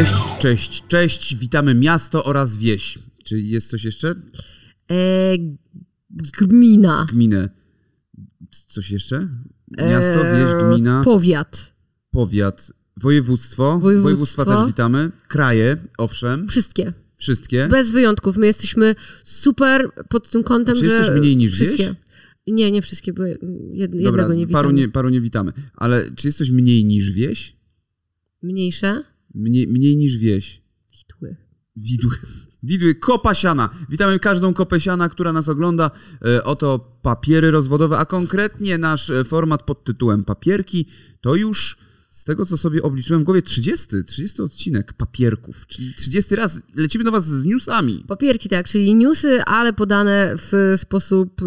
Cześć, 0.00 0.38
cześć, 0.40 0.84
cześć. 0.88 1.36
Witamy 1.36 1.74
miasto 1.74 2.24
oraz 2.24 2.56
wieś. 2.58 2.98
Czy 3.24 3.40
jest 3.40 3.70
coś 3.70 3.84
jeszcze? 3.84 4.14
E, 4.90 5.34
gmina. 6.40 7.06
Gminę. 7.12 7.48
Coś 8.68 8.90
jeszcze? 8.90 9.28
Miasto, 9.78 10.26
E, 10.26 10.44
wieś, 10.44 10.64
gmina, 10.64 11.02
Powiat. 11.04 11.72
powiat, 12.10 12.72
województwo. 12.96 13.64
Województwo. 13.78 14.02
Województwa 14.02 14.44
też 14.44 14.66
witamy. 14.66 15.10
Kraje, 15.28 15.76
owszem, 15.98 16.48
Wszystkie. 16.48 16.92
wszystkie. 17.16 17.68
Bez 17.70 17.90
wyjątków. 17.90 18.36
My 18.36 18.46
jesteśmy 18.46 18.94
super 19.24 19.90
pod 20.08 20.30
tym 20.30 20.42
kątem, 20.42 20.76
Czy 20.76 20.84
że... 20.84 20.96
jesteś 20.96 21.20
mniej 21.20 21.36
niż 21.36 21.52
wszystkie. 21.52 21.84
wieś? 21.86 21.96
Nie, 22.46 22.70
nie 22.70 22.82
wszystkie, 22.82 23.12
bo 23.12 23.24
jed, 23.24 23.40
Dobra, 23.40 24.00
jednego 24.02 24.34
nie 24.34 24.46
paru 24.46 24.68
witamy. 24.68 24.80
nie, 24.80 24.88
paru 24.88 25.08
nie 25.08 25.20
witamy. 25.20 25.52
Ale 25.74 26.10
czy 26.16 26.28
jest 26.28 26.38
coś 26.38 26.50
mniej 26.50 26.84
niż 26.84 27.12
wieś? 27.12 27.56
Mniejsze? 28.42 29.04
Mniej, 29.34 29.68
mniej 29.68 29.96
niż 29.96 30.18
wieś. 30.18 30.62
Widły. 30.92 31.36
Widły. 31.76 32.16
Widły, 32.62 32.94
kopa 32.94 33.34
siana. 33.34 33.70
Witamy 33.88 34.18
każdą 34.18 34.54
kopę 34.54 34.80
siana, 34.80 35.08
która 35.08 35.32
nas 35.32 35.48
ogląda. 35.48 35.90
E, 36.24 36.44
Oto 36.44 36.78
papiery 37.02 37.50
rozwodowe, 37.50 37.98
a 37.98 38.04
konkretnie 38.04 38.78
nasz 38.78 39.10
e, 39.10 39.24
format 39.24 39.62
pod 39.62 39.84
tytułem 39.84 40.24
Papierki 40.24 40.86
to 41.20 41.34
już 41.34 41.78
z 42.20 42.24
tego, 42.24 42.46
co 42.46 42.56
sobie 42.56 42.82
obliczyłem 42.82 43.22
w 43.22 43.24
głowie, 43.24 43.42
30, 43.42 43.86
30 44.06 44.42
odcinek 44.42 44.92
papierków, 44.92 45.66
czyli 45.66 45.94
30 45.94 46.36
raz 46.36 46.62
lecimy 46.74 47.04
do 47.04 47.10
was 47.10 47.26
z 47.26 47.44
newsami. 47.44 48.04
Papierki, 48.08 48.48
tak, 48.48 48.68
czyli 48.68 48.94
newsy, 48.94 49.42
ale 49.42 49.72
podane 49.72 50.34
w 50.36 50.74
sposób 50.76 51.42
y, 51.42 51.44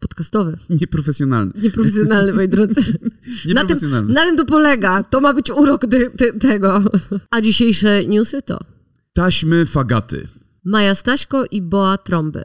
podcastowy. 0.00 0.58
Nieprofesjonalny. 0.70 1.52
Nieprofesjonalny, 1.62 2.32
moi 2.32 2.48
drodzy. 2.48 2.80
Na 2.80 2.80
tym, 2.80 3.46
Nieprofesjonalny. 3.46 4.14
na 4.14 4.24
tym 4.24 4.36
to 4.36 4.44
polega. 4.44 5.02
To 5.02 5.20
ma 5.20 5.34
być 5.34 5.50
urok 5.50 5.80
te, 5.86 6.10
te, 6.10 6.32
tego. 6.32 6.82
A 7.30 7.40
dzisiejsze 7.40 8.04
newsy 8.06 8.42
to 8.42 8.58
Taśmy 9.12 9.66
fagaty. 9.66 10.28
Maja 10.64 10.94
Staśko 10.94 11.44
i 11.50 11.62
Boa 11.62 11.98
Trąby. 11.98 12.42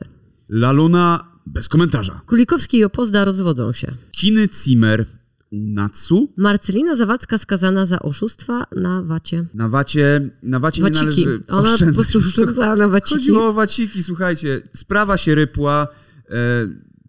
Laluna 0.49 1.31
bez 1.45 1.69
komentarza. 1.69 2.21
Królikowski 2.25 2.77
i 2.77 2.83
Opozda 2.83 3.25
rozwodzą 3.25 3.71
się. 3.71 3.91
Kiny 4.11 4.49
Zimmer. 4.63 5.05
Natsu. 5.55 6.33
Marcelina 6.37 6.95
Zawadzka 6.95 7.37
skazana 7.37 7.85
za 7.85 7.99
oszustwa 7.99 8.63
na 8.75 9.03
wacie. 9.03 9.45
Na 9.53 9.69
wacie, 9.69 10.29
na 10.43 10.59
wacie 10.59 10.81
nie 10.81 10.89
Waciki. 10.89 11.25
należy 11.25 11.43
Ona 11.47 11.77
po 11.91 11.93
prostu 11.95 12.17
oszczędzała 12.19 12.75
na 12.75 12.89
waciki. 12.89 13.15
Chodziło 13.15 13.47
o 13.47 13.53
waciki, 13.53 14.03
słuchajcie. 14.03 14.61
Sprawa 14.73 15.17
się 15.17 15.35
rypła. 15.35 15.87
E, 16.29 16.35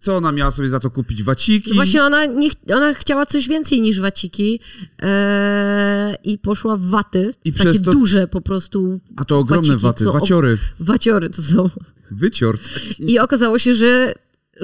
co 0.01 0.17
ona 0.17 0.33
miała 0.33 0.51
sobie 0.51 0.69
za 0.69 0.81
to 0.81 0.91
kupić? 0.91 1.23
Waciki? 1.23 1.71
No 1.71 1.75
Właśnie 1.77 2.03
ona, 2.03 2.25
nie, 2.27 2.49
ona 2.75 2.95
chciała 2.95 3.27
coś 3.27 3.49
więcej 3.49 3.81
niż 3.81 4.01
waciki 4.01 4.61
e, 5.03 6.17
i 6.25 6.39
poszła 6.39 6.77
w 6.77 6.83
waty. 6.85 7.35
I 7.45 7.53
takie 7.53 7.81
to- 7.81 7.91
duże 7.91 8.29
po 8.29 8.41
prostu 8.41 9.01
A 9.17 9.25
to 9.25 9.39
ogromne 9.39 9.67
waciki, 9.69 9.83
waty, 9.83 10.05
co- 10.05 10.13
waciory. 10.13 10.59
waciory 10.81 11.31
to 11.31 11.43
są. 11.43 11.71
Wycior. 12.11 12.59
taki. 12.59 13.13
I 13.13 13.19
okazało 13.19 13.59
się, 13.59 13.75
że 13.75 14.15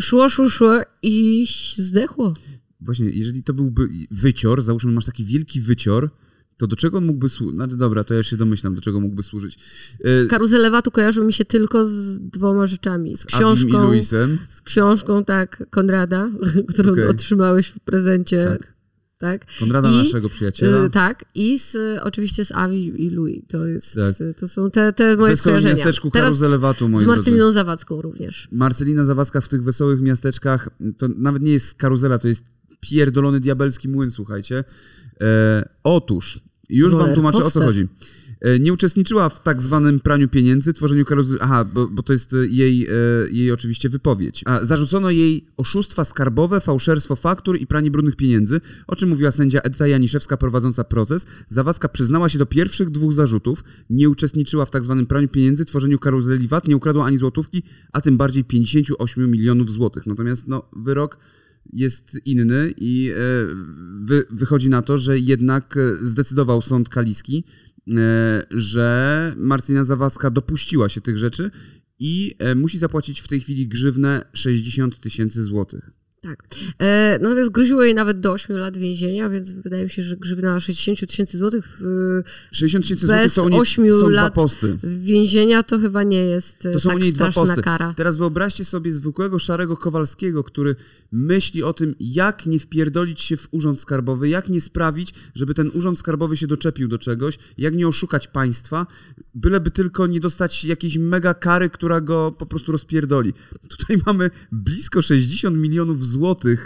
szło, 0.00 0.28
szło, 0.28 0.48
szło 0.48 0.72
i 1.02 1.46
zdechło. 1.76 2.34
Właśnie, 2.84 3.10
jeżeli 3.10 3.42
to 3.42 3.54
byłby 3.54 3.88
wycior, 4.10 4.62
załóżmy, 4.62 4.92
masz 4.92 5.06
taki 5.06 5.24
wielki 5.24 5.60
wycior, 5.60 6.10
to 6.56 6.66
do 6.66 6.76
czego 6.76 6.98
on 6.98 7.04
mógłby 7.04 7.28
służyć? 7.28 7.58
No 7.58 7.66
dobra, 7.66 8.04
to 8.04 8.14
ja 8.14 8.22
się 8.22 8.36
domyślam, 8.36 8.74
do 8.74 8.80
czego 8.80 9.00
mógłby 9.00 9.22
służyć. 9.22 9.58
E, 10.04 10.26
Karuzele 10.26 10.70
watu 10.70 10.90
kojarzą 10.90 11.24
mi 11.24 11.32
się 11.32 11.44
tylko 11.44 11.84
z 11.84 12.20
dwoma 12.20 12.66
rzeczami. 12.66 13.16
Z 13.16 13.26
książką, 13.26 13.86
Luisem. 13.86 14.38
z 14.50 14.62
książką, 14.62 15.24
tak, 15.24 15.64
Konrada, 15.70 16.30
którą 16.72 16.92
Okej. 16.92 17.06
otrzymałeś 17.08 17.66
w 17.66 17.80
prezencie. 17.80 18.46
Tak. 18.58 18.72
Tak. 19.18 19.46
Konrada, 19.58 19.90
I, 19.90 19.96
naszego 19.96 20.28
przyjaciela. 20.28 20.84
Y, 20.84 20.90
tak, 20.90 21.24
i 21.34 21.58
z, 21.58 21.76
oczywiście 22.02 22.44
z 22.44 22.52
Avi 22.52 23.04
i 23.06 23.10
Louis. 23.10 23.42
To, 23.48 23.66
jest, 23.66 23.94
Tak. 23.94 24.14
to 24.36 24.48
są 24.48 24.70
te, 24.70 24.92
te 24.92 25.04
moje 25.04 25.16
Wesołym 25.16 25.36
skojarzenia. 25.36 25.74
miasteczku 25.74 26.10
Teraz 26.10 26.26
Karuzele 26.26 26.58
Watu, 26.58 26.88
moi 26.88 27.00
z 27.00 27.04
drodzy. 27.04 27.16
Marceliną 27.18 27.52
Zawadzką 27.52 28.02
również. 28.02 28.48
Marcelina 28.52 29.04
Zawadzka 29.04 29.40
w 29.40 29.48
tych 29.48 29.62
wesołych 29.62 30.00
miasteczkach, 30.00 30.68
to 30.98 31.08
nawet 31.16 31.42
nie 31.42 31.52
jest 31.52 31.74
karuzela, 31.74 32.18
to 32.18 32.28
jest 32.28 32.44
pierdolony 32.82 33.40
diabelski 33.40 33.88
młyn, 33.88 34.10
słuchajcie. 34.10 34.64
E, 35.20 35.68
otóż, 35.84 36.40
już 36.68 36.92
wam 36.92 37.00
Roller 37.00 37.14
tłumaczę 37.14 37.38
o 37.38 37.40
co 37.40 37.44
coaster. 37.44 37.62
chodzi. 37.62 37.88
E, 38.40 38.58
nie 38.58 38.72
uczestniczyła 38.72 39.28
w 39.28 39.42
tak 39.42 39.62
zwanym 39.62 40.00
praniu 40.00 40.28
pieniędzy, 40.28 40.72
tworzeniu 40.72 41.04
karuzeli. 41.04 41.40
Aha, 41.42 41.64
bo, 41.64 41.88
bo 41.88 42.02
to 42.02 42.12
jest 42.12 42.36
jej, 42.48 42.86
e, 42.86 42.90
jej 43.30 43.52
oczywiście 43.52 43.88
wypowiedź. 43.88 44.42
A, 44.46 44.64
zarzucono 44.64 45.10
jej 45.10 45.46
oszustwa 45.56 46.04
skarbowe, 46.04 46.60
fałszerstwo 46.60 47.16
faktur 47.16 47.60
i 47.60 47.66
pranie 47.66 47.90
brudnych 47.90 48.16
pieniędzy, 48.16 48.60
o 48.86 48.96
czym 48.96 49.08
mówiła 49.08 49.30
sędzia 49.30 49.60
Edyta 49.60 49.86
Janiszewska 49.86 50.36
prowadząca 50.36 50.84
proces. 50.84 51.26
Zawadzka 51.48 51.88
przyznała 51.88 52.28
się 52.28 52.38
do 52.38 52.46
pierwszych 52.46 52.90
dwóch 52.90 53.12
zarzutów. 53.12 53.64
Nie 53.90 54.08
uczestniczyła 54.08 54.66
w 54.66 54.70
tak 54.70 54.84
zwanym 54.84 55.06
praniu 55.06 55.28
pieniędzy, 55.28 55.64
tworzeniu 55.64 55.98
karuzeli 55.98 56.48
VAT, 56.48 56.68
nie 56.68 56.76
ukradła 56.76 57.04
ani 57.04 57.18
złotówki, 57.18 57.62
a 57.92 58.00
tym 58.00 58.16
bardziej 58.16 58.44
58 58.44 59.30
milionów 59.30 59.70
złotych. 59.70 60.06
Natomiast 60.06 60.48
no, 60.48 60.62
wyrok 60.76 61.18
jest 61.72 62.16
inny 62.26 62.74
i 62.76 63.10
e, 63.10 63.16
wy, 64.04 64.24
wychodzi 64.30 64.68
na 64.68 64.82
to, 64.82 64.98
że 64.98 65.18
jednak 65.18 65.78
zdecydował 66.02 66.62
sąd 66.62 66.88
kaliski, 66.88 67.44
e, 67.94 68.46
że 68.50 69.34
Marcelina 69.36 69.84
Zawadzka 69.84 70.30
dopuściła 70.30 70.88
się 70.88 71.00
tych 71.00 71.18
rzeczy 71.18 71.50
i 71.98 72.34
e, 72.38 72.54
musi 72.54 72.78
zapłacić 72.78 73.20
w 73.20 73.28
tej 73.28 73.40
chwili 73.40 73.68
grzywnę 73.68 74.24
60 74.32 75.00
tysięcy 75.00 75.42
złotych. 75.42 76.01
Tak. 76.22 76.42
E, 76.78 77.18
natomiast 77.22 77.50
groziło 77.50 77.82
jej 77.82 77.94
nawet 77.94 78.20
do 78.20 78.32
8 78.32 78.56
lat 78.56 78.76
więzienia, 78.76 79.30
więc 79.30 79.52
wydaje 79.52 79.84
mi 79.84 79.90
się, 79.90 80.02
że 80.02 80.16
grzywna 80.16 80.60
60 80.60 81.10
tysięcy 81.10 81.38
złotych 81.38 81.78
w, 81.80 81.84
60 82.52 82.84
tysięcy 82.84 83.06
Bez 83.06 83.16
złotych 83.16 83.34
to 83.34 83.44
u 83.44 83.48
niej 83.48 83.60
ośmiu 83.60 84.00
są 84.00 84.08
lat 84.08 84.34
więzienia 84.82 85.62
to 85.62 85.78
chyba 85.78 86.02
nie 86.02 86.24
jest 86.24 86.58
To 86.72 86.80
są 86.80 86.88
tak 86.88 86.98
u 86.98 87.00
niej 87.00 87.12
dwa 87.12 87.32
posty. 87.32 87.62
kara. 87.62 87.94
Teraz 87.96 88.16
wyobraźcie 88.16 88.64
sobie 88.64 88.92
zwykłego 88.92 89.38
szarego 89.38 89.76
Kowalskiego, 89.76 90.44
który 90.44 90.76
myśli 91.12 91.62
o 91.62 91.72
tym, 91.72 91.94
jak 92.00 92.46
nie 92.46 92.58
wpierdolić 92.58 93.20
się 93.20 93.36
w 93.36 93.48
urząd 93.50 93.80
skarbowy, 93.80 94.28
jak 94.28 94.48
nie 94.48 94.60
sprawić, 94.60 95.14
żeby 95.34 95.54
ten 95.54 95.70
urząd 95.74 95.98
skarbowy 95.98 96.36
się 96.36 96.46
doczepił 96.46 96.88
do 96.88 96.98
czegoś, 96.98 97.38
jak 97.58 97.74
nie 97.74 97.88
oszukać 97.88 98.28
państwa, 98.28 98.86
byleby 99.34 99.70
tylko 99.70 100.06
nie 100.06 100.20
dostać 100.20 100.64
jakiejś 100.64 100.98
mega 100.98 101.34
kary, 101.34 101.70
która 101.70 102.00
go 102.00 102.32
po 102.38 102.46
prostu 102.46 102.72
rozpierdoli. 102.72 103.32
Tutaj 103.68 103.96
mamy 104.06 104.30
blisko 104.52 105.02
60 105.02 105.56
milionów 105.56 106.04
złotych 106.04 106.11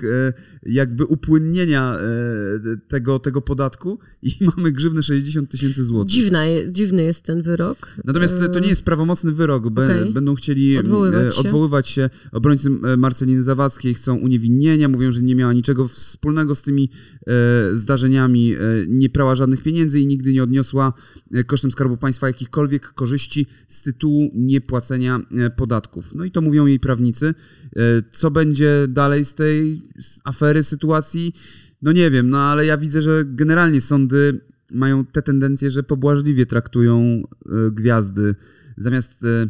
e, 0.04 0.32
jakby 0.62 1.04
upłynnienia 1.04 1.98
e, 1.98 2.76
tego, 2.88 3.18
tego 3.18 3.42
podatku 3.42 3.98
i 4.22 4.30
mamy 4.56 4.72
grzywne 4.72 5.02
60 5.02 5.50
tysięcy 5.50 5.84
złotych. 5.84 6.12
Dziwna, 6.12 6.42
dziwny 6.70 7.02
jest 7.02 7.22
ten 7.22 7.42
wyrok. 7.42 7.96
Natomiast 8.04 8.38
to 8.52 8.60
nie 8.60 8.68
jest 8.68 8.82
prawomocny 8.82 9.32
wyrok. 9.32 9.66
Okej. 9.66 10.12
Będą 10.12 10.34
chcieli 10.34 10.78
Odwoływać 10.78 11.26
e, 11.26 11.30
się. 11.30 11.40
odwoływać 11.40 11.88
się. 11.88 12.10
Obrońcy 12.32 12.68
e, 12.84 12.96
Marceliny 12.96 13.42
Zawadzkiej 13.42 13.94
chcą 13.94 14.16
uniewinnienia. 14.18 14.88
Mówią, 14.88 15.12
że 15.12 15.22
nie 15.22 15.34
miała 15.34 15.52
niczego 15.52 15.88
wspólnego 15.88 16.54
z 16.54 16.62
tymi 16.62 16.90
zdarzeniami. 17.72 18.54
Nie 18.88 19.10
prała 19.10 19.36
żadnych 19.36 19.62
pieniędzy 19.62 20.00
i 20.00 20.06
nigdy 20.06 20.32
nie 20.32 20.42
odniosła 20.42 20.92
kosztem 21.46 21.70
Skarbu 21.70 21.96
Państwa 21.96 22.26
jakichkolwiek 22.26 22.92
korzyści 22.92 23.46
z 23.68 23.82
tytułu 23.82 24.30
niepłacenia 24.34 25.20
podatków. 25.56 26.14
No 26.14 26.24
i 26.24 26.30
to 26.30 26.40
mówią 26.40 26.66
jej 26.66 26.80
prawnicy. 26.80 27.34
Co 28.12 28.30
będzie 28.30 28.86
dalej 28.88 29.24
z 29.24 29.34
tej 29.36 29.82
afery, 30.24 30.64
sytuacji? 30.64 31.32
No 31.82 31.92
nie 31.92 32.10
wiem, 32.10 32.30
no 32.30 32.38
ale 32.38 32.66
ja 32.66 32.78
widzę, 32.78 33.02
że 33.02 33.24
generalnie 33.24 33.80
sądy 33.80 34.41
mają 34.72 35.04
te 35.04 35.22
tendencje, 35.22 35.70
że 35.70 35.82
pobłażliwie 35.82 36.47
traktują 36.47 37.02
e, 37.02 37.70
gwiazdy. 37.70 38.34
Zamiast 38.76 39.25
e, 39.25 39.48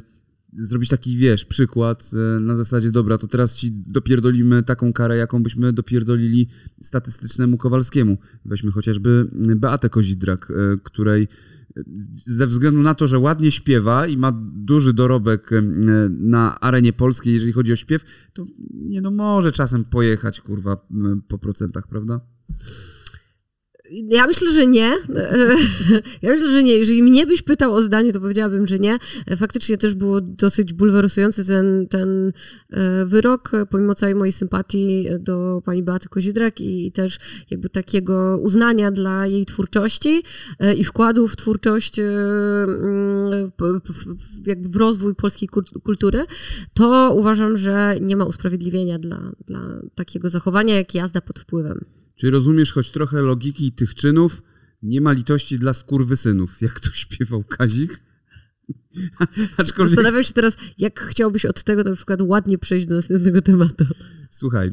zrobić 0.58 0.91
taki, 0.91 1.16
wiesz, 1.16 1.44
przykład 1.44 2.10
e, 2.12 2.41
na 2.41 2.56
zasadzie, 2.56 2.91
dobra, 2.91 3.19
to 3.19 3.26
teraz 3.26 3.54
ci 3.54 3.72
dopierdolimy 3.72 4.62
taką 4.62 4.92
karę, 4.92 5.16
jaką 5.16 5.42
byśmy 5.42 5.72
dopierdolili 5.72 6.48
statystycznemu 6.82 7.56
Kowalskiemu. 7.56 8.19
Weźmy 8.44 8.70
chociażby 8.70 9.28
Beatę 9.32 9.88
Kozidrak, 9.88 10.52
której 10.82 11.28
ze 12.26 12.46
względu 12.46 12.82
na 12.82 12.94
to, 12.94 13.06
że 13.06 13.18
ładnie 13.18 13.50
śpiewa 13.50 14.06
i 14.06 14.16
ma 14.16 14.32
duży 14.54 14.92
dorobek 14.92 15.50
na 16.10 16.60
arenie 16.60 16.92
polskiej, 16.92 17.34
jeżeli 17.34 17.52
chodzi 17.52 17.72
o 17.72 17.76
śpiew, 17.76 18.04
to 18.32 18.44
nie 18.74 19.00
no 19.00 19.10
może 19.10 19.52
czasem 19.52 19.84
pojechać, 19.84 20.40
kurwa, 20.40 20.86
po 21.28 21.38
procentach, 21.38 21.88
prawda? 21.88 22.20
Ja 23.91 24.27
myślę, 24.27 24.53
że 24.53 24.67
nie. 24.67 24.93
Ja 26.23 26.31
myślę, 26.33 26.49
że 26.49 26.62
nie. 26.62 26.73
Jeżeli 26.73 27.03
mnie 27.03 27.27
byś 27.27 27.43
pytał 27.43 27.75
o 27.75 27.83
zdanie, 27.83 28.12
to 28.12 28.21
powiedziałabym, 28.21 28.67
że 28.67 28.79
nie. 28.79 28.99
Faktycznie 29.37 29.79
też 29.79 29.94
było 29.94 30.21
dosyć 30.21 30.73
bulwersujący 30.73 31.47
ten, 31.47 31.87
ten 31.91 32.33
e, 32.71 33.05
wyrok, 33.05 33.53
pomimo 33.71 33.94
całej 33.94 34.15
mojej 34.15 34.33
sympatii 34.33 35.06
do 35.21 35.62
pani 35.65 35.83
Beaty 35.83 36.09
Kozidrak 36.09 36.61
i 36.61 36.93
też 36.93 37.19
jakby 37.50 37.69
takiego 37.69 38.38
uznania 38.43 38.91
dla 38.91 39.27
jej 39.27 39.47
twórczości 39.47 40.23
e, 40.59 40.75
i 40.75 40.85
wkładu 40.85 41.29
w 41.29 41.37
twórczość 41.37 41.99
e, 41.99 42.03
mm, 42.03 43.50
jakby 44.47 44.69
w 44.69 44.77
rozwój 44.77 45.15
polskiej 45.15 45.49
kultury, 45.85 46.25
to 46.75 47.15
uważam, 47.17 47.56
że 47.56 47.97
nie 48.00 48.17
ma 48.17 48.25
usprawiedliwienia 48.25 48.99
dla, 48.99 49.33
dla 49.47 49.61
takiego 49.94 50.31
zachowania, 50.31 50.77
jak 50.77 50.94
jazda 50.94 51.21
pod 51.21 51.38
wpływem. 51.38 51.85
Czy 52.16 52.30
rozumiesz 52.30 52.72
choć 52.72 52.90
trochę 52.90 53.22
logiki 53.22 53.72
tych 53.72 53.94
czynów? 53.94 54.42
Nie 54.82 55.00
ma 55.00 55.12
litości 55.12 55.58
dla 55.58 55.74
skurwysynów, 55.74 56.60
jak 56.62 56.80
to 56.80 56.90
śpiewał 56.90 57.44
Kazik. 57.44 58.00
Aczkolwiek, 59.56 59.94
Zastanawiam 59.94 60.22
się 60.22 60.32
teraz, 60.32 60.56
jak 60.78 61.00
chciałbyś 61.00 61.46
od 61.46 61.64
tego 61.64 61.84
na 61.84 61.94
przykład 61.94 62.20
ładnie 62.22 62.58
przejść 62.58 62.86
do 62.86 62.94
następnego 62.94 63.42
tematu. 63.42 63.84
słuchaj, 64.30 64.68
e, 64.68 64.72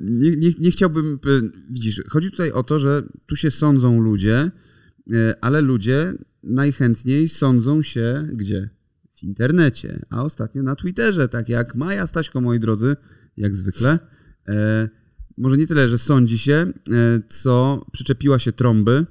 nie, 0.00 0.36
nie, 0.36 0.50
nie 0.58 0.70
chciałbym, 0.70 1.18
e, 1.26 1.40
widzisz, 1.70 2.02
chodzi 2.08 2.30
tutaj 2.30 2.52
o 2.52 2.62
to, 2.62 2.78
że 2.78 3.02
tu 3.26 3.36
się 3.36 3.50
sądzą 3.50 4.00
ludzie, 4.00 4.50
e, 5.12 5.34
ale 5.40 5.60
ludzie 5.60 6.14
najchętniej 6.42 7.28
sądzą 7.28 7.82
się 7.82 8.28
gdzie? 8.32 8.70
W 9.12 9.22
internecie, 9.22 10.06
a 10.10 10.22
ostatnio 10.22 10.62
na 10.62 10.76
Twitterze, 10.76 11.28
tak 11.28 11.48
jak 11.48 11.74
Maja 11.74 12.06
Staśko, 12.06 12.40
moi 12.40 12.60
drodzy, 12.60 12.96
jak 13.36 13.56
zwykle. 13.56 13.98
E, 15.32 15.42
może 15.42 15.56
nie 15.56 15.66
tyle, 15.66 15.88
że 15.88 15.98
sądzi 15.98 16.38
się, 16.38 16.52
e, 16.52 16.72
co 17.28 17.86
przyczepiła 17.92 18.38
się 18.38 18.52
trąby 18.52 19.06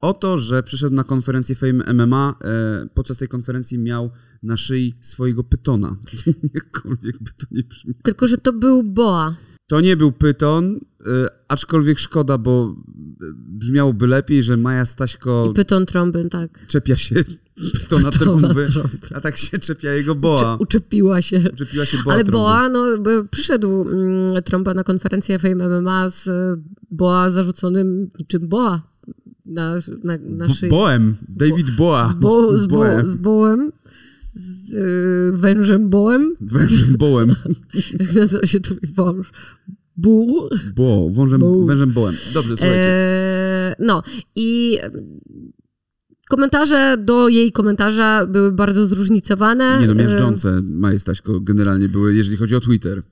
o 0.00 0.12
to, 0.12 0.38
że 0.38 0.62
przyszedł 0.62 0.96
na 0.96 1.04
konferencję 1.04 1.54
Fame 1.54 1.84
MMA. 1.92 2.34
E, 2.44 2.88
podczas 2.94 3.18
tej 3.18 3.28
konferencji 3.28 3.78
miał 3.78 4.10
na 4.42 4.56
szyi 4.56 4.94
swojego 5.00 5.44
pytona. 5.44 5.96
Jakkolwiek 6.54 7.18
by 7.22 7.30
to 7.30 7.46
nie 7.50 7.62
brzmiało. 7.62 8.00
Tylko, 8.02 8.26
że 8.28 8.38
to 8.38 8.52
był 8.52 8.82
Boa. 8.82 9.36
To 9.68 9.80
nie 9.80 9.96
był 9.96 10.12
pyton, 10.12 10.76
y, 10.76 11.04
aczkolwiek 11.48 11.98
szkoda, 11.98 12.38
bo 12.38 12.76
brzmiałoby 13.36 14.06
lepiej, 14.06 14.42
że 14.42 14.56
Maja 14.56 14.86
Staśko 14.86 15.48
I 15.50 15.54
pyton 15.54 15.86
trąby, 15.86 16.28
tak. 16.28 16.66
czepia 16.66 16.96
się 16.96 17.14
pytona 17.72 18.10
Pytona 18.10 18.10
trąby, 18.18 18.68
a 19.14 19.20
tak 19.20 19.38
się 19.38 19.58
czepia 19.58 19.92
jego 19.92 20.14
boa. 20.14 20.40
Cze- 20.40 20.56
Uczepiła 20.62 21.22
się. 21.22 21.40
Czepiła 21.56 21.86
się 21.86 21.98
boa 22.04 22.14
Ale 22.14 22.24
trąby. 22.24 22.38
Boa, 22.38 22.68
no, 22.68 22.84
przyszedł 23.30 23.88
mm, 23.88 24.42
Trumpa 24.42 24.74
na 24.74 24.84
konferencję 24.84 25.38
Fame 25.38 25.80
MMA 25.80 26.10
z 26.10 26.26
y, 26.26 26.30
Boa 26.90 27.30
zarzuconym 27.30 28.08
niczym 28.18 28.48
Boa 28.48 28.82
na, 29.46 29.74
na, 30.04 30.18
na 30.22 30.48
szyi. 30.48 30.68
Boem, 30.70 31.16
David 31.28 31.70
Boa. 31.76 32.08
z, 32.08 32.12
bo, 32.12 32.56
z, 32.58 32.66
bo, 32.66 32.76
Boem. 32.76 33.08
z 33.08 33.14
Bołem, 33.14 33.72
z 34.34 34.74
y, 34.74 35.36
wężem 35.36 35.90
Bołem. 35.90 36.36
Wężem 36.40 36.96
Boem. 36.96 37.28
Jak 38.00 38.14
nazywa 38.14 38.46
się 38.46 38.60
twój 38.60 38.78
wąż? 38.94 39.32
Buł. 39.96 40.48
Bo, 40.76 41.10
wążem, 41.10 41.66
wężem 41.66 41.92
Boem. 41.92 42.14
Dobrze, 42.34 42.56
słuchajcie. 42.56 42.84
E, 42.84 43.76
no 43.78 44.02
i 44.34 44.78
komentarze 46.28 46.96
do 46.98 47.28
jej 47.28 47.52
komentarza 47.52 48.26
były 48.26 48.52
bardzo 48.52 48.86
zróżnicowane. 48.86 49.78
nie 49.80 49.86
no, 49.86 49.92
E, 49.92 49.94
miażdżące 49.94 50.60
Maja 50.62 50.98
Staśko 50.98 51.40
generalnie 51.40 51.88
były, 51.88 52.14
jeżeli 52.14 52.36
chodzi 52.36 52.56
o 52.56 52.60
Twitter. 52.60 53.02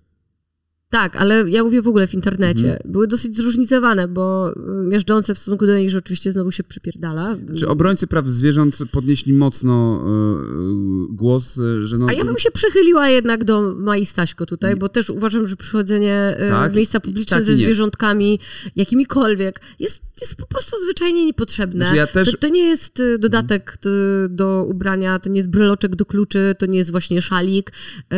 Tak, 0.90 1.16
ale 1.16 1.50
ja 1.50 1.64
mówię 1.64 1.82
w 1.82 1.88
ogóle 1.88 2.06
w 2.06 2.14
internecie. 2.14 2.72
Mhm. 2.72 2.92
Były 2.92 3.06
dosyć 3.08 3.36
zróżnicowane, 3.36 4.08
bo 4.08 4.52
y, 4.52 4.88
miażdżące 4.88 5.34
w 5.34 5.38
stosunku 5.38 5.66
do 5.66 5.76
niej, 5.78 5.90
że 5.90 5.98
oczywiście 5.98 6.32
znowu 6.32 6.52
się 6.52 6.64
przypierdala. 6.64 7.36
Czy 7.58 7.68
obrońcy 7.68 8.06
praw 8.06 8.26
zwierząt 8.26 8.78
podnieśli 8.92 9.32
mocno 9.32 10.02
e, 10.04 10.08
e, 10.08 11.16
głos, 11.16 11.60
że 11.80 11.98
no... 11.98 12.06
A 12.08 12.12
ja 12.12 12.24
bym 12.24 12.38
się 12.38 12.50
przychyliła 12.50 13.08
jednak 13.08 13.44
do 13.44 13.74
Mai 13.74 14.06
Staśko 14.06 14.46
tutaj, 14.46 14.76
bo 14.76 14.88
też 14.88 15.10
uważam, 15.10 15.46
że 15.46 15.56
przychodzenie 15.56 16.36
y, 16.46 16.48
Tak, 16.50 16.72
w 16.72 16.76
miejsca 16.76 17.00
publiczne 17.00 17.36
tak 17.36 17.46
ze 17.46 17.52
nie. 17.52 17.58
zwierzątkami, 17.58 18.40
jakimikolwiek, 18.76 19.60
jest, 19.78 20.02
jest 20.20 20.36
po 20.36 20.46
prostu 20.46 20.76
zwyczajnie 20.84 21.24
niepotrzebne. 21.26 21.84
Znaczy 21.84 21.96
ja 21.96 22.06
też- 22.06 22.32
to, 22.32 22.38
to 22.38 22.48
nie 22.48 22.68
jest 22.68 23.00
y, 23.00 23.18
dodatek 23.18 23.78
do, 23.82 23.90
do 24.30 24.64
ubrania, 24.68 25.18
to 25.18 25.30
nie 25.30 25.36
jest 25.36 25.50
breloczek 25.50 25.96
do 25.96 26.06
kluczy, 26.06 26.54
to 26.58 26.66
nie 26.66 26.78
jest 26.78 26.90
właśnie 26.90 27.22
szalik. 27.22 27.70
y, 27.70 28.16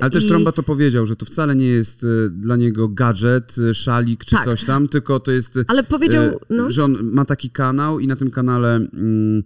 Ale 0.00 0.10
też 0.10 0.24
i- 0.24 0.28
Tromba 0.28 0.52
to 0.52 0.62
powiedział, 0.62 1.06
że 1.06 1.16
to 1.16 1.26
wcale 1.26 1.56
nie 1.56 1.71
jest 1.72 2.04
e, 2.04 2.28
dla 2.30 2.56
niego 2.56 2.88
gadżet, 2.88 3.54
e, 3.70 3.74
szalik 3.74 4.24
czy 4.24 4.30
Tak. 4.36 4.44
coś 4.44 4.64
tam, 4.64 4.88
tylko 4.88 5.20
to 5.20 5.30
jest. 5.30 5.56
e, 5.56 5.64
Ale 5.68 5.84
powiedział, 5.84 6.40
no. 6.50 6.70
że 6.70 6.84
on 6.84 6.96
ma 7.02 7.24
taki 7.24 7.50
kanał 7.50 8.00
i 8.00 8.06
na 8.06 8.16
tym 8.16 8.30
kanale 8.30 8.76
mm, 8.76 9.42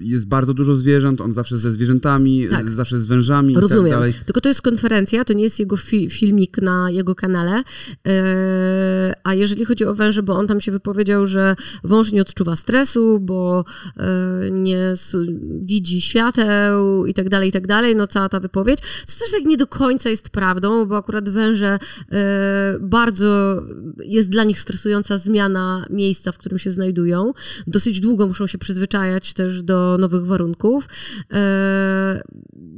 jest 0.00 0.26
bardzo 0.26 0.54
dużo 0.54 0.76
zwierząt, 0.76 1.20
on 1.20 1.32
zawsze 1.32 1.58
ze 1.58 1.70
zwierzętami, 1.70 2.48
Tak. 2.50 2.66
e, 2.66 2.70
zawsze 2.70 2.98
z 2.98 3.06
wężami 3.06 3.50
i 3.52 3.54
tak 3.54 3.62
Rozumiem. 3.62 3.90
dalej. 3.92 4.14
Tylko 4.26 4.40
to 4.40 4.48
jest 4.48 4.62
konferencja, 4.62 5.24
to 5.24 5.32
nie 5.32 5.44
jest 5.44 5.58
jego 5.58 5.76
fi- 5.76 6.10
filmik 6.10 6.58
na 6.62 6.90
jego 6.90 7.14
kanale. 7.14 7.62
Eee, 8.04 9.12
a 9.24 9.34
jeżeli 9.34 9.64
chodzi 9.64 9.84
o 9.84 9.94
węże, 9.94 10.22
bo 10.22 10.36
on 10.36 10.46
tam 10.46 10.60
się 10.60 10.72
wypowiedział, 10.72 11.26
że 11.26 11.56
wąż 11.84 12.12
nie 12.12 12.20
odczuwa 12.22 12.56
stresu, 12.56 13.20
bo 13.20 13.64
e, 13.96 14.50
nie 14.50 14.94
widzi 15.60 16.00
świateł 16.00 17.06
i 17.06 17.14
tak 17.14 17.28
dalej, 17.28 17.48
i 17.48 17.52
tak 17.52 17.66
dalej. 17.66 17.96
No 17.96 18.06
cała 18.06 18.28
ta 18.28 18.40
wypowiedź. 18.40 18.78
Co 19.06 19.18
też 19.20 19.30
tak 19.32 19.44
nie 19.44 19.56
do 19.56 19.66
końca 19.66 20.10
jest 20.10 20.30
prawdą, 20.30 20.86
bo 20.86 20.96
akurat 20.96 21.28
węże 21.28 21.78
e, 22.12 22.78
bardzo 22.80 23.62
jest 24.04 24.28
dla 24.28 24.44
nich 24.44 24.60
stresująca 24.60 25.18
zmiana 25.18 25.86
miejsca, 25.90 26.32
w 26.32 26.38
którym 26.38 26.58
się 26.58 26.70
znajdują. 26.70 27.32
Dosyć 27.66 28.00
długo 28.00 28.26
muszą 28.26 28.46
się 28.46 28.58
przyzwyczajać 28.58 29.34
też 29.34 29.53
do 29.62 29.96
nowych 29.98 30.26
warunków. 30.26 30.88
E, 31.32 32.22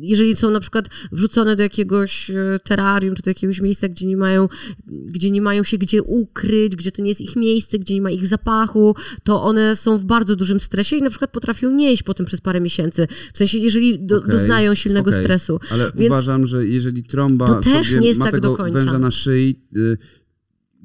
jeżeli 0.01 0.37
są 0.37 0.51
na 0.51 0.61
przykład 0.61 0.89
wrzucone 1.13 1.57
do 1.57 1.63
jakiegoś 1.63 2.31
e, 2.31 2.35
terrarium, 2.65 3.15
czy 3.15 3.23
do 3.23 3.31
jakiegoś 3.31 3.61
miejsca, 3.61 3.89
gdzie 3.89 4.07
nie 4.07 4.17
mają, 4.17 4.49
gdzie 4.87 5.31
nie 5.31 5.43
mają 5.43 5.63
się 5.65 5.79
gdzie 5.79 6.03
ukryć, 6.03 6.77
gdzie 6.77 6.93
to 6.93 7.03
nie 7.03 7.09
jest 7.09 7.21
ich 7.21 7.37
miejsce, 7.37 7.79
gdzie 7.79 7.95
nie 7.95 8.03
ma 8.03 8.11
ich 8.11 8.27
zapachu, 8.27 8.95
to 9.25 9.43
one 9.43 9.77
są 9.77 9.99
w 9.99 10.05
bardzo 10.05 10.37
dużym 10.37 10.61
stresie 10.61 10.97
i 10.97 11.03
na 11.03 11.11
przykład 11.11 11.31
potrafią 11.31 11.71
nie 11.71 11.91
jeść 11.91 12.03
potem 12.03 12.27
przez 12.27 12.41
parę 12.41 12.61
miesięcy. 12.61 13.07
W 13.35 13.39
sensie, 13.39 13.59
jeżeli 13.59 13.99
do, 14.07 14.17
Okej, 14.17 14.31
doznają 14.31 14.75
silnego 14.75 15.11
okej. 15.11 15.23
stresu. 15.23 15.61
Ale 15.71 15.91
Więc 15.95 16.07
uważam, 16.07 16.47
że 16.47 16.67
jeżeli 16.67 17.05
trąba 17.05 17.47
to 17.47 17.61
też 17.61 17.97
nie 17.97 18.09
jest 18.09 18.19
ma 18.19 18.25
tak 18.25 18.35
tego 18.35 18.49
do 18.49 18.57
końca. 18.57 18.79
węża 18.79 18.99
na 18.99 19.11
szyi, 19.11 19.63
y, 19.77 19.99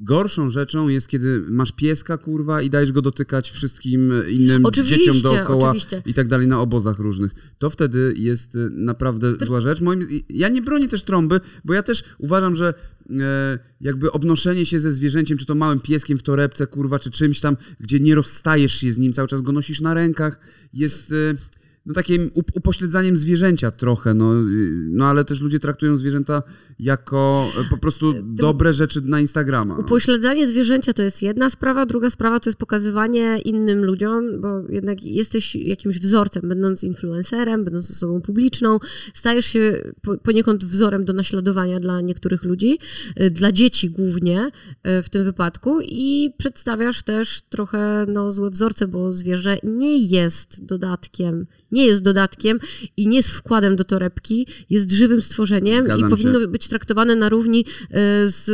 gorszą 0.02 0.50
rzeczą 0.50 0.88
jest, 0.88 1.08
kiedy 1.08 1.44
masz 1.48 1.72
pieska, 1.72 2.18
kurwa, 2.18 2.62
i 2.62 2.70
dajesz 2.70 2.92
go 2.92 3.02
dotykać 3.02 3.50
wszystkim 3.50 4.12
innym 4.28 4.66
Oczywiście, 4.66 4.98
dzieciom 4.98 5.22
dookoła 5.22 5.68
oczywiście. 5.68 6.02
i 6.06 6.14
tak 6.14 6.28
dalej 6.28 6.46
na 6.46 6.60
obozach 6.60 6.98
różnych. 6.98 7.34
To 7.58 7.70
wtedy 7.70 8.14
jest 8.16 8.54
y, 8.54 8.70
naprawdę 8.70 9.36
zła 9.36 9.60
rzecz. 9.60 9.80
Moim, 9.80 10.08
ja 10.28 10.48
nie 10.48 10.62
bronię 10.62 10.88
też 10.88 11.02
trąby, 11.02 11.40
bo 11.64 11.74
ja 11.74 11.82
też 11.82 12.04
uważam, 12.18 12.56
że 12.56 12.74
e, 13.10 13.58
jakby 13.80 14.12
obnoszenie 14.12 14.66
się 14.66 14.80
ze 14.80 14.92
zwierzęciem, 14.92 15.38
czy 15.38 15.46
to 15.46 15.54
małym 15.54 15.80
pieskiem 15.80 16.18
w 16.18 16.22
torebce, 16.22 16.66
kurwa, 16.66 16.98
czy 16.98 17.10
czymś 17.10 17.40
tam, 17.40 17.56
gdzie 17.80 18.00
nie 18.00 18.14
rozstajesz 18.14 18.74
się 18.74 18.92
z 18.92 18.98
nim, 18.98 19.12
cały 19.12 19.28
czas 19.28 19.42
go 19.42 19.52
nosisz 19.52 19.80
na 19.80 19.94
rękach, 19.94 20.40
jest... 20.72 21.12
y, 21.12 21.36
no 21.86 21.94
takim 21.94 22.30
up- 22.34 22.52
upośledzaniem 22.54 23.16
zwierzęcia 23.16 23.70
trochę, 23.70 24.14
no, 24.14 24.34
y, 24.34 24.70
no 24.90 25.06
ale 25.06 25.24
też 25.24 25.40
ludzie 25.40 25.58
traktują 25.58 25.96
zwierzęta 25.96 26.42
jako 26.78 27.46
e, 27.60 27.70
po 27.70 27.78
prostu 27.78 28.14
dobre 28.24 28.74
rzeczy 28.74 29.00
na 29.00 29.20
Instagrama. 29.20 29.76
Upośledzanie 29.76 30.48
zwierzęcia 30.48 30.92
to 30.92 31.02
jest 31.02 31.22
jedna 31.22 31.50
sprawa, 31.50 31.86
druga 31.86 32.10
sprawa 32.10 32.40
to 32.40 32.50
jest 32.50 32.58
pokazywanie 32.58 33.38
innym 33.44 33.84
ludziom, 33.84 34.40
bo 34.40 34.62
jednak 34.68 35.02
jesteś 35.02 35.54
jakimś 35.56 35.98
wzorcem, 35.98 36.42
będąc 36.48 36.84
influencerem, 36.84 37.64
będąc 37.64 37.90
osobą 37.90 38.20
publiczną, 38.20 38.78
stajesz 39.14 39.46
się 39.46 39.82
po- 40.02 40.18
poniekąd 40.18 40.64
wzorem 40.64 41.04
do 41.04 41.12
naśladowania 41.12 41.80
dla 41.80 42.00
niektórych 42.00 42.42
ludzi, 42.44 42.78
y, 43.20 43.30
dla 43.30 43.52
dzieci 43.52 43.90
głównie 43.90 44.50
y, 44.98 45.02
w 45.02 45.08
tym 45.08 45.24
wypadku 45.24 45.80
i 45.82 46.30
przedstawiasz 46.38 47.02
też 47.02 47.42
trochę 47.48 48.06
no, 48.08 48.32
złe 48.32 48.50
wzorce, 48.50 48.88
bo 48.88 49.12
zwierzę 49.12 49.58
nie 49.62 49.98
jest 49.98 50.64
dodatkiem, 50.64 51.46
nie 51.72 51.86
jest 51.86 52.02
dodatkiem 52.02 52.58
i 52.96 53.06
nie 53.08 53.16
jest 53.16 53.30
wkładem 53.30 53.76
do 53.76 53.84
torebki, 53.84 54.46
jest 54.70 54.90
żywym 54.90 55.22
stworzeniem 55.22 55.84
Zgadzam 55.84 56.00
i 56.00 56.02
się. 56.02 56.08
powinno 56.16 56.48
być 56.48 56.68
traktowane 56.68 57.16
na 57.16 57.28
równi 57.28 57.64
e, 57.90 57.94
z, 58.28 58.44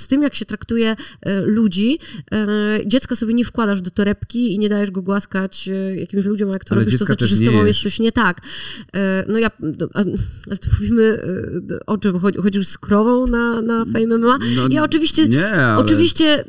z 0.00 0.06
tym, 0.08 0.22
jak 0.22 0.34
się 0.34 0.44
traktuje 0.44 0.96
e, 1.22 1.40
ludzi. 1.40 1.98
E, 2.32 2.46
Dziecka 2.86 3.16
sobie 3.16 3.34
nie 3.34 3.44
wkładasz 3.44 3.82
do 3.82 3.90
torebki 3.90 4.54
i 4.54 4.58
nie 4.58 4.68
dajesz 4.68 4.90
go 4.90 5.02
głaskać 5.02 5.68
jakimś 5.96 6.24
ludziom, 6.24 6.50
a 6.50 6.52
jak 6.52 6.64
to 6.64 6.74
Ale 6.74 6.84
robisz, 6.84 6.98
to 7.00 7.04
znaczy, 7.06 7.26
że 7.26 7.36
z 7.36 7.44
tobą 7.44 7.64
jest 7.64 7.82
coś 7.82 7.98
nie 7.98 8.12
tak. 8.12 8.40
No 9.28 9.38
ja, 9.38 9.50
no, 9.60 9.88
ale 9.94 10.56
to 10.58 10.68
mówimy 10.80 11.18
o 11.86 11.98
czym? 11.98 12.18
Chodzi- 12.20 12.38
Chodzisz 12.38 12.66
z 12.66 12.78
krową 12.78 13.26
na, 13.26 13.62
na 13.62 13.84
Fame 13.84 14.06
MMA? 14.18 14.38
No, 14.56 14.68
Ja 14.70 14.82
oczywiście, 14.82 15.28
nie, 15.28 15.46
ale- 15.50 15.78
oczywiście 15.84 16.44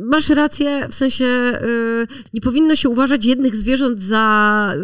masz 0.00 0.28
rację, 0.28 0.88
w 0.90 0.94
sensie 0.94 1.52
nie 2.34 2.40
powinno 2.40 2.74
się 2.76 2.88
uważać 2.88 3.24
jednych 3.24 3.56
zwierząt 3.56 4.00
za, 4.00 4.74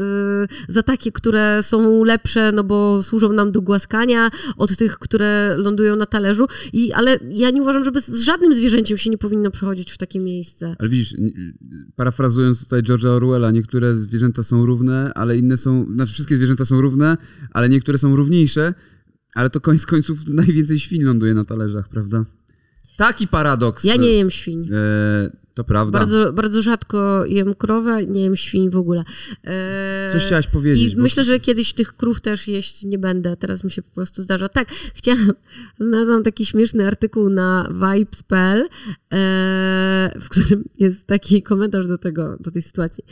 za 0.68 0.82
takie, 0.88 1.12
które 1.12 1.62
są 1.62 2.04
lepsze, 2.04 2.52
no 2.52 2.64
bo 2.64 3.02
służą 3.02 3.32
nam 3.32 3.52
do 3.52 3.62
głaskania, 3.62 4.30
od 4.56 4.76
tych, 4.76 4.98
które 4.98 5.54
lądują 5.56 5.96
na 5.96 6.06
talerzu. 6.06 6.46
I, 6.72 6.92
ale 6.92 7.18
ja 7.30 7.50
nie 7.50 7.62
uważam, 7.62 7.84
żeby 7.84 8.00
z 8.00 8.20
żadnym 8.20 8.54
zwierzęciem 8.54 8.98
się 8.98 9.10
nie 9.10 9.18
powinno 9.18 9.50
przychodzić 9.50 9.92
w 9.92 9.98
takie 9.98 10.20
miejsce. 10.20 10.76
Ale 10.78 10.88
widzisz, 10.88 11.14
parafrazując 11.96 12.64
tutaj 12.64 12.82
George'a 12.82 13.08
Orwella, 13.08 13.50
niektóre 13.50 13.94
zwierzęta 13.94 14.42
są 14.42 14.66
równe, 14.66 15.12
ale 15.14 15.38
inne 15.38 15.56
są, 15.56 15.86
znaczy 15.94 16.12
wszystkie 16.12 16.36
zwierzęta 16.36 16.64
są 16.64 16.80
równe, 16.80 17.16
ale 17.52 17.68
niektóre 17.68 17.98
są 17.98 18.16
równiejsze, 18.16 18.74
ale 19.34 19.50
to 19.50 19.60
koniec 19.60 19.86
końców 19.86 20.18
najwięcej 20.26 20.78
świń 20.78 21.02
ląduje 21.02 21.34
na 21.34 21.44
talerzach, 21.44 21.88
prawda? 21.88 22.24
Taki 22.96 23.28
paradoks. 23.28 23.84
Ja 23.84 23.96
nie 23.96 24.12
jem 24.12 24.30
świń. 24.30 24.68
E, 24.72 25.30
To 25.58 25.64
prawda. 25.64 25.98
Bardzo, 25.98 26.32
bardzo 26.32 26.62
rzadko 26.62 27.26
jem 27.26 27.54
krowę, 27.54 28.06
nie 28.06 28.22
jem 28.22 28.36
świń 28.36 28.70
w 28.70 28.76
ogóle. 28.76 29.04
E, 29.44 30.08
Coś 30.12 30.26
chciałaś 30.26 30.46
powiedzieć. 30.46 30.92
I 30.92 30.96
bo- 30.96 31.02
myślę, 31.02 31.24
że 31.24 31.40
kiedyś 31.40 31.72
tych 31.72 31.96
krów 31.96 32.20
też 32.20 32.48
jeść 32.48 32.82
nie 32.84 32.98
będę. 32.98 33.36
Teraz 33.36 33.64
mi 33.64 33.70
się 33.70 33.82
po 33.82 33.94
prostu 33.94 34.22
zdarza. 34.22 34.48
Tak, 34.48 34.68
chciałam, 34.94 35.32
znalazłam 35.80 36.22
taki 36.22 36.46
śmieszny 36.46 36.86
artykuł 36.86 37.30
na 37.30 37.68
vibes.pl, 37.70 38.60
e, 38.60 38.68
w 40.20 40.28
którym 40.28 40.64
jest 40.78 41.06
taki 41.06 41.42
komentarz 41.42 41.86
do 41.86 41.98
tego, 41.98 42.36
do 42.40 42.50
tej 42.50 42.62
sytuacji. 42.62 43.04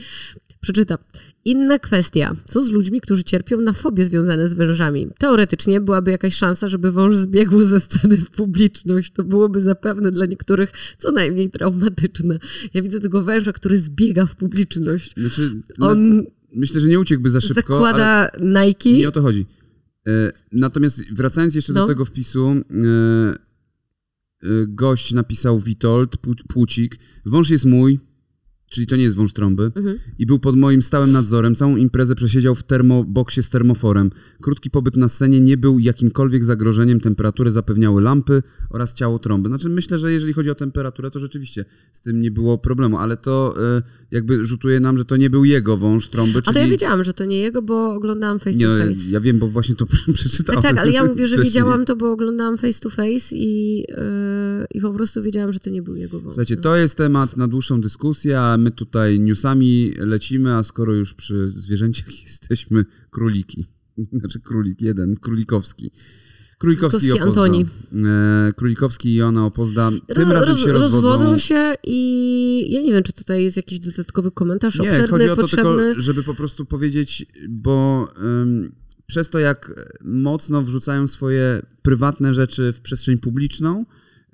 Przeczytam. 0.61 0.99
Inna 1.45 1.79
kwestia. 1.79 2.33
Co 2.47 2.63
z 2.63 2.71
ludźmi, 2.71 3.01
którzy 3.01 3.25
cierpią 3.25 3.61
na 3.61 3.73
fobie 3.73 4.05
związane 4.05 4.49
z 4.49 4.55
wężami? 4.55 5.09
Teoretycznie 5.19 5.81
byłaby 5.81 6.11
jakaś 6.11 6.35
szansa, 6.35 6.69
żeby 6.69 6.93
wąż 6.93 7.17
zbiegł 7.17 7.65
ze 7.65 7.81
sceny 7.81 8.17
w 8.17 8.31
publiczność. 8.31 9.13
To 9.13 9.25
byłoby 9.25 9.63
zapewne 9.63 10.11
dla 10.11 10.27
niektórych 10.27 10.73
co 10.99 11.13
najmniej 11.13 11.51
traumatyczne. 11.51 12.36
Ja 12.75 12.83
widzę 12.83 13.01
tego 13.01 13.25
węża, 13.25 13.53
który 13.53 13.79
zbiega 13.79 14.27
w 14.27 14.37
publiczność. 14.37 15.15
Znaczy, 15.17 15.63
no, 15.79 15.89
On 15.91 16.25
myślę, 16.55 16.81
że 16.81 16.89
nie 16.89 17.01
uciekłby 17.01 17.31
za 17.31 17.41
szybko, 17.41 17.55
zakłada 17.55 18.31
Nike. 18.41 18.91
nie 18.93 19.09
o 19.09 19.13
to 19.13 19.23
chodzi. 19.23 19.47
E, 20.07 20.33
Natomiast 20.53 21.03
wracając 21.15 21.55
jeszcze 21.55 21.73
No. 21.73 21.81
do 21.81 21.87
tego 21.87 22.05
wpisu, 22.05 22.47
e, 22.49 22.57
e, 24.43 24.47
gość 24.69 25.13
napisał 25.13 25.61
Witold 25.61 26.17
Pł- 26.17 26.47
Płucik, 26.49 26.97
wąż 27.27 27.51
jest 27.51 27.65
mój, 27.65 27.99
czyli 28.69 28.87
to 28.87 28.97
nie 28.97 29.03
jest 29.03 29.17
wąż 29.17 29.33
trąby, 29.33 29.71
Mhm. 29.75 29.99
i 30.19 30.27
był 30.27 30.39
pod 30.39 30.57
moim 30.57 30.83
stałym 30.83 31.13
nadzorem. 31.13 31.55
Całą 31.55 31.77
imprezę 31.77 32.15
przesiedział 32.15 32.55
w 32.55 32.63
termoboksie 32.63 33.43
z 33.43 33.51
termoforem. 33.51 34.11
Krótki 34.43 34.71
pobyt 34.71 34.97
na 34.97 35.09
scenie 35.09 35.41
nie 35.41 35.57
był 35.57 35.79
jakimkolwiek 35.79 36.45
zagrożeniem. 36.45 37.01
Temperaturę 37.01 37.53
zapewniały 37.53 38.03
lampy 38.03 38.43
oraz 38.71 38.95
ciało 38.95 39.19
trąby. 39.19 39.49
Znaczy 39.49 39.69
myślę, 39.69 39.99
że 39.99 40.13
jeżeli 40.13 40.33
chodzi 40.33 40.51
o 40.51 40.55
temperaturę, 40.55 41.11
to 41.11 41.19
rzeczywiście 41.19 41.65
z 41.93 42.01
tym 42.01 42.21
nie 42.21 42.31
było 42.31 42.59
problemu, 42.59 42.99
ale 42.99 43.17
to 43.17 43.55
e, 43.77 43.83
jakby 44.11 44.47
rzutuje 44.47 44.81
nam, 44.81 44.99
że 44.99 45.05
to 45.05 45.17
nie 45.17 45.31
był 45.31 45.45
jego 45.45 45.77
wąż 45.77 46.09
trąby, 46.09 46.39
A 46.39 46.43
czyli... 46.43 46.55
to 46.55 46.61
ja 46.61 46.69
wiedziałam, 46.69 47.05
że 47.05 47.15
to 47.15 47.25
nie 47.25 47.39
jego, 47.39 47.63
bo 47.63 47.95
oglądałam 47.95 48.39
face 48.39 48.59
Nie, 48.59 48.65
to 48.67 48.77
no, 48.79 48.85
face. 48.89 49.01
ja 49.11 49.21
wiem, 49.21 49.39
bo 49.39 49.49
właśnie 49.49 49.75
to 49.75 49.87
przeczytałem. 50.13 50.63
Tak, 50.63 50.71
tak, 50.73 50.81
ale 50.83 50.93
ja 50.93 51.05
mówię, 51.05 51.27
że 51.27 51.43
wiedziałam 51.43 51.85
to, 51.85 51.97
bo 51.97 52.13
oglądałam 52.13 52.59
face 52.59 52.81
to 52.81 52.91
face 52.91 53.37
i, 53.37 53.79
yy, 53.79 53.87
i 54.75 54.81
po 54.81 54.93
prostu 54.93 55.23
wiedziałam, 55.23 55.53
że 55.53 55.61
to 55.61 55.71
nie 55.71 55.83
był 55.83 55.97
jego 55.97 56.21
wąż. 56.21 56.33
Słuchajcie, 56.35 56.57
to 56.57 56.77
jest 56.77 56.97
temat 56.97 57.37
na 57.37 57.49
dłuższą 57.49 57.81
dyskusję, 57.81 58.41
my 58.59 58.71
tutaj 58.71 59.21
newsami 59.21 59.95
lecimy, 59.99 60.55
a 60.55 60.63
skoro 60.63 60.95
już 60.95 61.15
przy 61.15 61.49
zwierzęciach 61.49 62.09
jesteśmy, 62.25 62.85
króliki. 63.11 63.67
Znaczy 64.21 64.41
królik 64.41 64.81
jeden, 64.83 65.17
królikowski. 65.17 65.91
Królikowski 66.59 67.07
i 67.07 67.13
Opozda. 67.13 67.27
Antoni. 67.27 67.67
E, 68.07 68.53
Królikowski 68.57 69.09
i 69.09 69.15
Joanna 69.15 69.47
Opozda. 69.47 69.91
Tym 70.15 70.29
Ro- 70.29 70.33
razem 70.33 70.57
się 70.57 70.73
rozwodzą. 70.73 71.09
rozwodzą 71.09 71.39
się 71.39 71.75
i 71.85 72.73
ja 72.73 72.81
nie 72.83 72.93
wiem, 72.93 73.03
czy 73.03 73.13
tutaj 73.13 73.45
jest 73.45 73.57
jakiś 73.57 73.79
dodatkowy 73.79 74.31
komentarz 74.31 74.79
Nie, 74.79 74.89
obszerny, 74.89 75.09
chodzi 75.09 75.29
o 75.31 75.37
to 75.37 75.43
potrzebny. 75.43 75.77
tylko, 75.77 76.01
żeby 76.01 76.23
po 76.23 76.35
prostu 76.35 76.65
powiedzieć, 76.67 77.27
bo 77.49 78.09
ym, 78.23 78.73
przez 79.07 79.29
to, 79.29 79.39
jak 79.39 79.87
mocno 80.05 80.63
wrzucają 80.63 81.07
swoje 81.07 81.63
prywatne 81.83 82.35
rzeczy 82.35 82.73
w 82.73 82.81
przestrzeń 82.81 83.19
publiczną, 83.19 83.85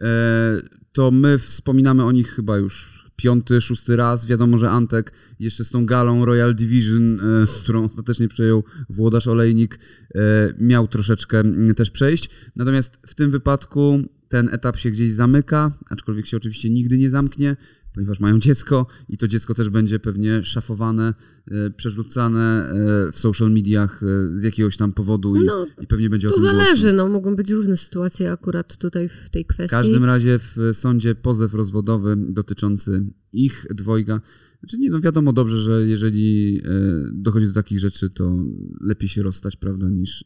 e, 0.00 0.60
to 0.92 1.10
my 1.10 1.38
wspominamy 1.38 2.04
o 2.04 2.12
nich 2.12 2.28
chyba 2.28 2.58
już 2.58 3.01
piąty, 3.22 3.60
szósty 3.60 3.96
raz. 3.96 4.26
Wiadomo, 4.26 4.58
że 4.58 4.70
Antek 4.70 5.12
jeszcze 5.40 5.64
z 5.64 5.70
tą 5.70 5.86
galą 5.86 6.24
Royal 6.24 6.54
Division, 6.54 7.20
e, 7.20 7.46
którą 7.62 7.84
ostatecznie 7.84 8.28
przejął 8.28 8.64
Włodarz 8.88 9.26
Olejnik, 9.26 9.78
e, 10.14 10.18
miał 10.58 10.88
troszeczkę 10.88 11.40
mm, 11.40 11.74
też 11.74 11.90
przejść. 11.90 12.30
Natomiast 12.56 13.00
w 13.06 13.14
tym 13.14 13.30
wypadku 13.30 14.00
ten 14.28 14.48
etap 14.52 14.76
się 14.76 14.90
gdzieś 14.90 15.12
zamyka, 15.12 15.72
aczkolwiek 15.90 16.26
się 16.26 16.36
oczywiście 16.36 16.70
nigdy 16.70 16.98
nie 16.98 17.10
zamknie, 17.10 17.56
ponieważ 17.94 18.20
mają 18.20 18.38
dziecko 18.38 18.86
i 19.08 19.18
to 19.18 19.28
dziecko 19.28 19.54
też 19.54 19.68
będzie 19.68 19.98
pewnie 19.98 20.42
szafowane, 20.42 21.14
e, 21.50 21.70
przerzucane 21.70 22.70
e, 23.08 23.12
w 23.12 23.18
social 23.18 23.50
mediach 23.50 24.02
e, 24.02 24.36
z 24.36 24.42
jakiegoś 24.42 24.76
tam 24.76 24.92
powodu 24.92 25.36
i, 25.36 25.44
No, 25.44 25.66
i 25.80 25.86
pewnie 25.86 26.10
będzie 26.10 26.28
o 26.28 26.30
To 26.30 26.40
zależy, 26.40 26.92
no 26.92 27.08
mogą 27.08 27.36
być 27.36 27.50
różne 27.50 27.76
sytuacje 27.76 28.32
akurat 28.32 28.76
tutaj 28.76 29.08
w 29.08 29.30
tej 29.30 29.44
W 29.44 29.46
kwestii. 29.46 29.76
każdym 29.76 30.04
razie 30.04 30.38
w 30.38 30.56
sądzie 30.72 31.14
pozew 31.14 31.54
rozwodowy 31.54 32.16
dotyczący 32.18 33.04
ich 33.32 33.66
dwojga. 33.70 34.20
Znaczy 34.60 34.78
nie, 34.78 34.90
no 34.90 35.00
wiadomo 35.00 35.32
dobrze, 35.32 35.58
że 35.58 35.86
jeżeli 35.86 36.62
dochodzi 37.12 37.46
do 37.46 37.52
takich 37.52 37.78
rzeczy, 37.78 38.10
to 38.10 38.36
lepiej 38.80 39.08
się 39.08 39.22
rozstać, 39.22 39.56
prawda, 39.56 39.88
niż, 39.88 40.24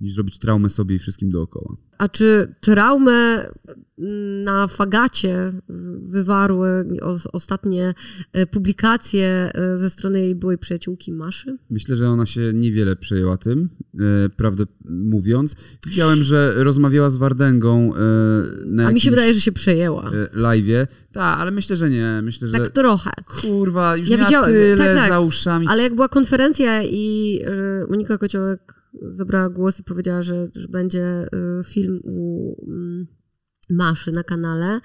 niż 0.00 0.16
robić 0.16 0.38
traumę 0.38 0.68
sobie 0.68 0.94
i 0.94 0.98
wszystkim 0.98 1.30
dookoła. 1.30 1.76
A 1.98 2.08
czy 2.08 2.54
traumę 2.60 3.50
na 4.44 4.68
fagacie 4.68 5.52
wywarły 6.10 6.84
os- 7.02 7.26
ostatnie 7.32 7.94
e, 8.32 8.46
publikacje 8.46 9.50
e, 9.54 9.78
ze 9.78 9.90
strony 9.90 10.20
jej 10.22 10.34
byłej 10.34 10.58
przyjaciółki 10.58 11.12
Maszy? 11.12 11.56
Myślę, 11.70 11.96
że 11.96 12.08
ona 12.10 12.26
się 12.26 12.40
niewiele 12.54 12.96
przejęła 12.96 13.36
tym, 13.36 13.68
e, 13.94 14.28
prawdę 14.28 14.64
mówiąc. 14.84 15.56
Widziałem, 15.86 16.22
że 16.22 16.54
rozmawiała 16.64 17.10
z 17.10 17.16
Wardęgą 17.16 17.92
na 18.66 18.86
A 18.86 18.92
mi 18.92 19.00
się 19.00 19.10
wydaje, 19.10 19.34
że 19.34 19.40
się 19.40 19.52
przejęła. 19.52 20.10
live'ie. 20.34 20.86
Tak, 21.12 21.38
ale 21.40 21.50
myślę, 21.50 21.76
że 21.76 21.90
nie. 21.90 22.20
Myślę, 22.22 22.48
że 22.48 22.58
Tak 22.58 22.70
trochę. 22.70 23.10
kurwa, 23.40 23.96
już 23.96 24.08
Ja 24.08 24.16
miała 24.16 24.28
widziałem- 24.28 24.50
tyle 24.52 24.76
tak, 24.76 24.96
tak. 24.96 25.08
za 25.08 25.20
uszami. 25.20 25.66
Ale 25.68 25.82
jak 25.82 25.94
była 25.94 26.08
konferencja 26.08 26.82
i 26.82 27.40
Monika 27.90 28.18
Kociołek 28.18 28.74
zabrała 29.02 29.48
głos 29.50 29.80
i 29.80 29.84
powiedziała, 29.84 30.22
że, 30.22 30.48
że 30.54 30.68
będzie 30.68 31.26
film 31.64 32.00
u 32.04 32.54
Maszy 33.70 34.12
na 34.12 34.22
kanale, 34.24 34.80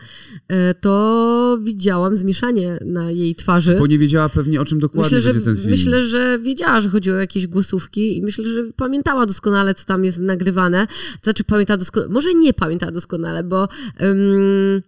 y, 0.52 0.56
to 0.82 1.58
widziałam 1.64 2.16
zmieszanie 2.16 2.78
na 2.86 3.12
jej 3.12 3.36
twarzy. 3.36 3.76
Bo 3.80 3.88
nie 3.88 3.98
wiedziała 4.00 4.30
pewnie 4.30 4.62
o 4.62 4.66
czym 4.66 4.80
dokładnie 4.80 5.18
Myślę 5.18 5.34
będzie 5.34 5.46
ten 5.46 5.56
film. 5.58 5.70
myślę, 5.70 6.08
że 6.08 6.40
wiedziała, 6.40 6.82
że 6.82 6.90
chodzi 6.90 7.12
o 7.12 7.16
jakieś 7.16 7.48
głosówki 7.48 8.18
i 8.18 8.22
myślę, 8.22 8.46
że 8.46 8.62
pamiętała 8.76 9.26
doskonale, 9.26 9.74
co 9.74 9.86
tam 9.86 10.06
jest 10.06 10.20
nagrywane. 10.20 10.88
Znaczy 11.24 11.44
pamiętała 11.44 11.78
doskonale, 11.78 12.14
może 12.14 12.34
nie 12.34 12.54
pamiętała 12.54 12.92
doskonale, 12.92 13.44
bo 13.44 13.68
ym, 14.02 14.82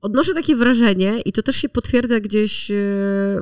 odnoszę 0.00 0.34
takie 0.34 0.56
wrażenie 0.56 1.20
i 1.20 1.32
to 1.32 1.42
też 1.42 1.56
się 1.56 1.68
potwierdza 1.68 2.20
gdzieś 2.20 2.70
e, 2.70 2.74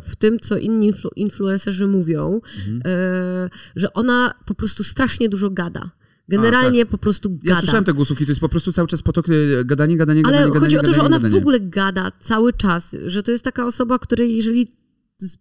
w 0.03 0.17
tym, 0.19 0.41
co 0.41 0.57
inni 0.59 0.93
influ- 0.93 1.09
influencerzy 1.17 1.87
mówią, 1.87 2.41
Mhm. 2.59 2.83
e, 2.87 3.51
że 3.77 3.93
ona 3.93 4.35
po 4.47 4.55
prostu 4.55 4.85
strasznie 4.85 5.29
dużo 5.29 5.51
gada. 5.51 5.91
Generalnie 6.29 6.87
po 6.87 6.99
prostu 6.99 7.29
tak. 7.31 7.39
Ja 7.45 7.49
gada. 7.49 7.61
słyszałem 7.61 7.85
te 7.85 7.93
głosówki, 7.93 8.27
to 8.27 8.31
jest 8.31 8.41
po 8.41 8.49
prostu 8.49 8.73
cały 8.73 8.89
czas 8.89 9.03
potok 9.03 9.27
e, 9.29 9.65
gadanie, 9.65 9.97
gadanie, 9.97 10.23
Ale 10.25 10.37
gadanie, 10.37 10.61
chodzi 10.61 10.77
gadanie, 10.77 10.79
o 10.79 10.83
to, 10.83 10.87
że 10.87 10.93
gadanie, 10.93 11.07
ona 11.07 11.19
w 11.19 11.23
gadanie. 11.23 11.41
ogóle 11.41 11.61
gada 11.61 12.13
cały 12.21 12.53
czas, 12.53 12.97
że 13.07 13.23
to 13.23 13.31
jest 13.31 13.45
taka 13.45 13.67
osoba, 13.67 13.99
której 13.99 14.37
jeżeli 14.37 14.84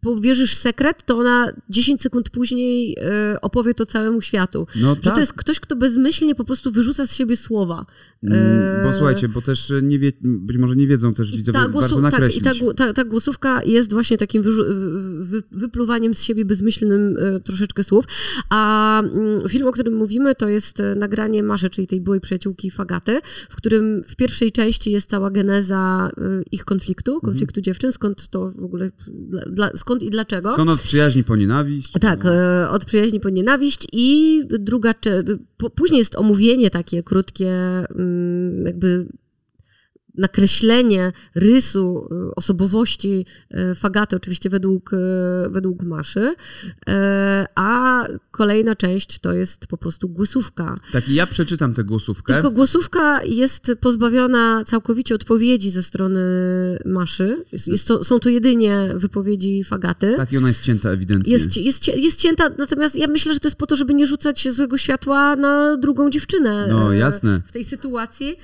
powierzysz 0.02 0.56
sekret, 0.56 1.06
to 1.06 1.18
ona 1.18 1.54
10 1.70 2.02
sekund 2.02 2.30
później 2.30 2.98
e, 3.02 3.42
opowie 3.42 3.74
to 3.74 3.86
całemu 3.86 4.22
światu. 4.22 4.68
No 4.76 4.96
Że 4.96 5.02
tak. 5.02 5.14
to 5.14 5.20
jest 5.20 5.34
ktoś, 5.34 5.60
kto 5.60 5.76
bezmyślnie 5.76 6.36
po 6.36 6.44
prostu 6.44 6.72
wyrzuca 6.72 7.08
z 7.08 7.16
siebie 7.16 7.38
słowa. 7.38 7.86
Mm, 8.24 8.84
Bo 8.84 8.90
E, 8.90 8.94
słuchajcie, 8.94 9.30
bo 9.30 9.42
też 9.42 9.72
e, 9.72 9.82
nie 9.82 10.00
wie, 10.00 10.12
być 10.22 10.58
może 10.58 10.76
nie 10.76 10.88
wiedzą 10.88 11.14
też 11.14 11.32
widzowie 11.32 11.60
ta, 11.60 11.68
głosu, 11.68 12.02
tak, 12.02 12.36
i 12.36 12.42
ta, 12.42 12.52
ta, 12.76 12.94
ta 12.94 13.04
głosówka 13.06 13.64
jest 13.64 13.94
właśnie 13.94 14.18
takim 14.18 14.44
wy, 14.44 14.52
wy, 15.20 15.44
wypluwaniem 15.52 16.14
z 16.14 16.22
siebie 16.22 16.46
bezmyślnym 16.46 17.18
e, 17.18 17.40
troszeczkę 17.40 17.84
słów. 17.84 18.06
A 18.50 19.02
mm, 19.02 19.50
film, 19.50 19.68
o 19.68 19.72
którym 19.72 19.96
mówimy, 19.96 20.36
to 20.36 20.50
jest 20.50 20.78
nagranie 20.96 21.44
Maszy, 21.44 21.70
czyli 21.70 21.88
tej 21.88 22.02
byłej 22.02 22.22
przyjaciółki 22.22 22.72
Fagaty, 22.72 23.20
w 23.50 23.56
którym 23.56 24.02
w 24.08 24.16
pierwszej 24.16 24.52
części 24.52 24.92
jest 24.92 25.10
cała 25.10 25.32
geneza 25.32 26.10
ich 26.52 26.66
konfliktu, 26.66 27.22
konfliktu 27.22 27.62
dziewczyn, 27.62 27.92
skąd 27.92 28.28
to 28.30 28.52
w 28.52 28.64
ogóle, 28.64 28.92
dla, 29.48 29.63
dla, 29.70 29.78
skąd 29.80 30.04
i 30.04 30.10
dlaczego. 30.10 30.54
Skąd 30.54 30.70
od 30.70 30.82
przyjaźni 30.82 31.24
po 31.24 31.36
nienawiść? 31.36 31.92
Tak, 32.02 32.24
No. 32.24 32.34
e, 32.34 32.70
od 32.70 32.86
przyjaźni 32.86 33.20
po 33.20 33.30
nienawiść 33.30 33.88
i 33.94 34.42
druga, 34.60 34.94
cze- 34.94 35.24
po, 35.58 35.70
później 35.70 36.00
jest 36.00 36.16
omówienie 36.16 36.70
takie 36.70 37.04
krótkie, 37.04 37.50
mm, 37.96 38.66
jakby 38.66 39.06
nakreślenie 40.16 41.12
rysu 41.36 42.08
y, 42.30 42.36
osobowości 42.36 43.26
y, 43.72 43.76
Fagaty, 43.76 44.16
oczywiście 44.16 44.50
według, 44.50 44.94
y, 44.94 44.98
według 45.50 45.84
Maszy, 45.84 46.36
E, 46.88 47.46
a 47.56 48.04
kolejna 48.32 48.76
część 48.76 49.20
to 49.20 49.34
jest 49.34 49.68
po 49.68 49.78
prostu 49.78 50.10
głosówka. 50.10 50.76
Tak, 50.92 51.10
i 51.10 51.14
ja 51.14 51.28
przeczytam 51.28 51.74
tę 51.74 51.84
głosówkę. 51.84 52.34
Tylko 52.34 52.52
głosówka 52.52 53.24
jest 53.24 53.72
pozbawiona 53.82 54.64
całkowicie 54.68 55.16
odpowiedzi 55.16 55.70
ze 55.70 55.84
strony 55.84 56.20
Maszy. 56.86 57.44
Jest, 57.68 57.88
to, 57.88 58.04
są 58.04 58.20
to 58.20 58.30
jedynie 58.30 58.90
wypowiedzi 58.96 59.64
Fagaty. 59.64 60.14
Tak, 60.18 60.32
i 60.32 60.38
ona 60.38 60.48
jest 60.48 60.62
cięta 60.62 60.90
ewidentnie. 60.90 61.34
Jest, 61.34 61.58
jest, 61.58 61.88
jest 61.88 62.22
cięta, 62.22 62.50
natomiast 62.58 62.96
ja 62.96 63.08
myślę, 63.08 63.34
że 63.34 63.40
to 63.40 63.48
jest 63.48 63.58
po 63.58 63.68
to, 63.68 63.76
żeby 63.76 63.94
nie 63.94 64.06
rzucać 64.06 64.48
złego 64.50 64.78
światła 64.78 65.36
na 65.36 65.78
drugą 65.78 66.10
dziewczynę. 66.10 66.68
No, 66.70 66.94
e, 66.94 66.98
jasne. 66.98 67.42
W 67.46 67.52
tej 67.52 67.64
sytuacji, 67.64 68.38